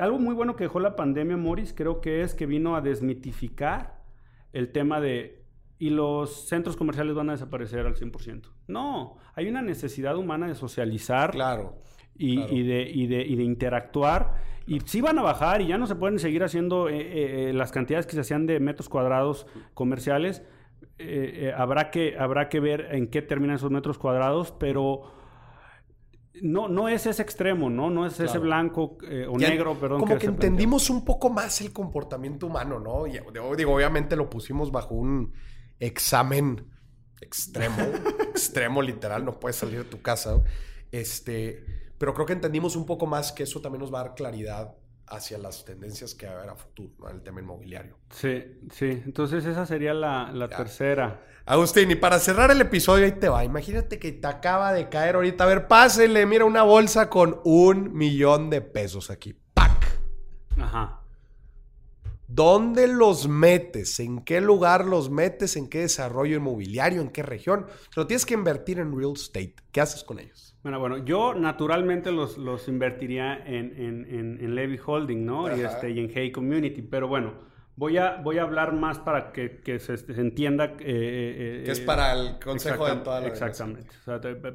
[0.00, 3.99] algo muy bueno que dejó la pandemia, Morris, creo que es que vino a desmitificar
[4.52, 5.44] el tema de,
[5.78, 8.48] ¿y los centros comerciales van a desaparecer al 100%?
[8.68, 11.32] No, hay una necesidad humana de socializar.
[11.32, 11.78] Claro.
[12.22, 14.34] Y, de, y, de, y, de, interactuar.
[14.66, 17.52] Y sí van a bajar y ya no se pueden seguir haciendo eh, eh, eh,
[17.54, 20.42] las cantidades que se hacían de metros cuadrados comerciales.
[21.56, 25.14] habrá, que, habrá que ver en qué terminan esos metros cuadrados, pero
[26.42, 27.90] no, no es ese extremo, ¿no?
[27.90, 30.00] No es ese blanco eh, o negro, perdón.
[30.00, 33.06] Como que, entendimos un poco más el comportamiento humano, ¿no?
[33.06, 33.20] Y,
[33.56, 35.32] digo, obviamente lo pusimos bajo un
[35.78, 36.66] examen
[37.20, 37.76] extremo,
[38.30, 40.42] extremo literal, no puedes salir de tu casa.
[40.90, 41.64] Este,
[41.98, 44.74] pero creo que entendimos un poco más que eso también nos va a dar claridad
[45.10, 47.08] hacia las tendencias que va a haber a futuro, ¿no?
[47.08, 47.96] el tema inmobiliario.
[48.10, 49.02] Sí, sí.
[49.04, 51.22] Entonces esa sería la, la tercera.
[51.44, 53.44] Agustín, y para cerrar el episodio, ahí te va.
[53.44, 55.44] Imagínate que te acaba de caer ahorita.
[55.44, 59.34] A ver, pásele, mira una bolsa con un millón de pesos aquí.
[59.54, 59.98] ¡Pac!
[60.58, 61.00] Ajá.
[62.28, 63.98] ¿Dónde los metes?
[63.98, 65.56] ¿En qué lugar los metes?
[65.56, 67.00] ¿En qué desarrollo inmobiliario?
[67.00, 67.66] ¿En qué región?
[67.96, 69.56] Lo tienes que invertir en real estate.
[69.72, 70.49] ¿Qué haces con ellos?
[70.62, 75.56] Bueno, bueno, yo naturalmente los, los invertiría en, en, en, Levy Holding, ¿no?
[75.56, 76.82] Y, este, y en Hey Community.
[76.82, 77.32] Pero bueno,
[77.80, 80.66] Voy a, voy a hablar más para que, que se, entienda.
[80.80, 83.88] Eh, eh, que es para el consejo de toda la Exactamente,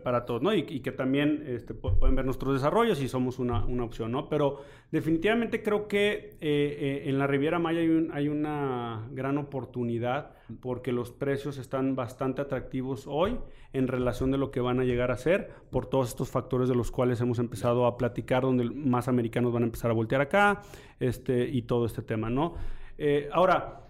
[0.03, 0.53] para todos, ¿no?
[0.53, 4.29] Y, y, que también este, pueden ver nuestros desarrollos y somos una, una opción, ¿no?
[4.29, 10.91] Pero definitivamente creo que eh, en la Riviera Maya hay, hay una gran oportunidad porque
[10.91, 13.37] los precios están bastante atractivos hoy
[13.73, 16.75] en relación de lo que van a llegar a ser por todos estos factores de
[16.75, 20.61] los cuales hemos empezado a platicar, donde más americanos van a empezar a voltear acá
[20.99, 22.55] este, y todo este tema, ¿no?
[22.97, 23.81] Eh, ahora,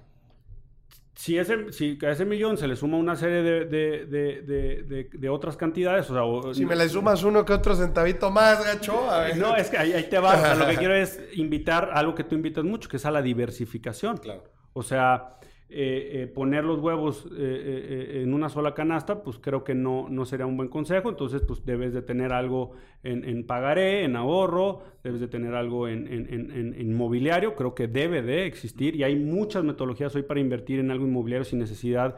[1.16, 6.42] si, ese, si a ese millón se le suma una serie de, otras cantidades, o
[6.42, 6.54] sea...
[6.54, 9.08] si me le sumas uno que otro centavito más, gacho...
[9.38, 10.56] No, es que ahí, te va.
[10.56, 13.22] lo que quiero es invitar a algo que tú invitas mucho, que es a la
[13.22, 14.18] diversificación.
[14.18, 14.44] Claro.
[14.74, 15.38] O sea,
[15.68, 20.26] eh, eh, poner los huevos eh, en una sola canasta, pues creo que no, no
[20.26, 21.10] sería un buen consejo.
[21.10, 26.08] Entonces, pues debes de tener algo en, pagaré, en ahorro, debes de tener algo en,
[26.08, 27.56] en, inmobiliario.
[27.56, 31.46] Creo que debe de existir y hay muchas metodologías hoy para invertir en algo inmobiliario
[31.46, 32.16] sin necesidad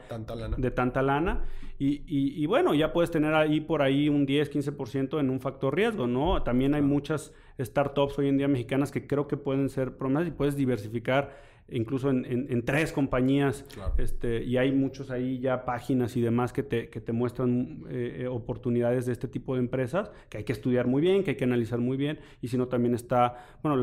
[0.58, 1.46] de tanta lana.
[1.80, 5.76] Y, y, bueno, ya puedes tener ahí por ahí un 10, 15% en un factor
[5.76, 6.42] riesgo, ¿no?
[6.42, 10.32] También hay muchas startups hoy en día mexicanas que creo que pueden ser promesas y
[10.32, 11.38] puedes diversificar
[11.70, 13.66] incluso en, tres compañías,
[13.98, 18.20] este, y hay muchos ahí ya páginas y demás que te, que te muestran eh,
[18.22, 21.36] eh, oportunidades de este tipo de empresas, que hay que estudiar muy bien, que hay
[21.38, 23.76] que analizar muy bien, y si no también está, bueno,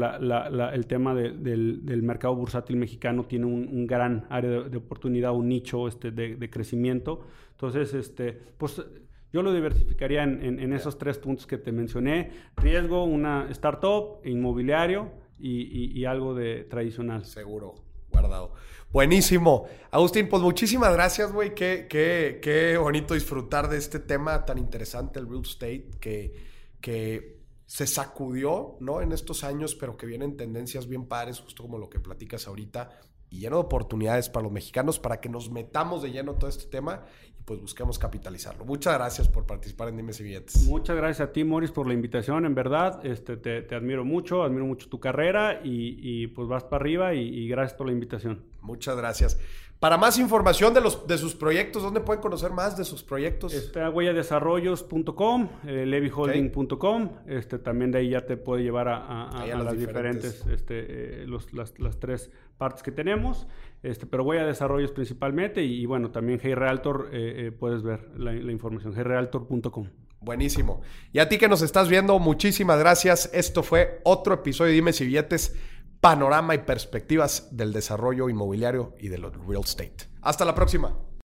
[0.72, 6.10] el tema del, mercado bursátil mexicano tiene un, gran área de, oportunidad, un nicho este,
[6.10, 7.20] de, crecimiento,
[7.52, 8.84] entonces, este, pues
[9.32, 16.04] yo lo diversificaría en, esos tres puntos que te mencioné, riesgo, una startup, inmobiliario, y,
[16.04, 17.24] algo de tradicional.
[17.24, 17.74] Seguro,
[18.10, 18.52] guardado.
[18.92, 19.66] Buenísimo.
[19.90, 21.54] Agustín, pues muchísimas gracias, güey.
[21.54, 26.32] Qué, qué, qué, bonito disfrutar de este tema tan interesante, el real estate, que,
[26.80, 29.00] que se sacudió, ¿no?
[29.00, 32.90] En estos años, pero que vienen tendencias bien pares, justo como lo que platicas ahorita,
[33.30, 36.66] y lleno de oportunidades para los mexicanos para que nos metamos de lleno todo este
[36.66, 37.04] tema
[37.44, 38.64] pues busquemos capitalizarlo.
[38.64, 40.64] Muchas gracias por participar en Dime y Billetes.
[40.64, 42.46] Muchas gracias a ti, Morris, por la invitación.
[42.46, 47.14] En verdad, este, te, admiro mucho, admiro mucho tu carrera y, pues vas para arriba
[47.14, 48.42] y, gracias por la invitación.
[48.62, 49.38] Muchas gracias.
[49.78, 53.52] Para más información de, los, de sus proyectos, ¿dónde pueden conocer más de sus proyectos?
[53.52, 57.10] Está huelladesarrollos.com, eh, levyholding.com.
[57.26, 62.00] Este, también de ahí ya te puede llevar a, las diferentes, este, eh, las, las
[62.00, 63.46] tres partes que tenemos.
[63.84, 68.08] Este, pero voy a desarrollos principalmente y, bueno, también Hey Realtor eh, eh, puedes ver
[68.16, 69.90] la, la información, heyrealtor.com.
[70.20, 70.80] Buenísimo.
[71.12, 73.30] Y a ti que nos estás viendo, muchísimas gracias.
[73.34, 75.54] Esto fue otro episodio de Dime si billetes,
[76.00, 80.08] panorama y perspectivas del desarrollo inmobiliario y de lo real estate.
[80.22, 80.96] Hasta la próxima.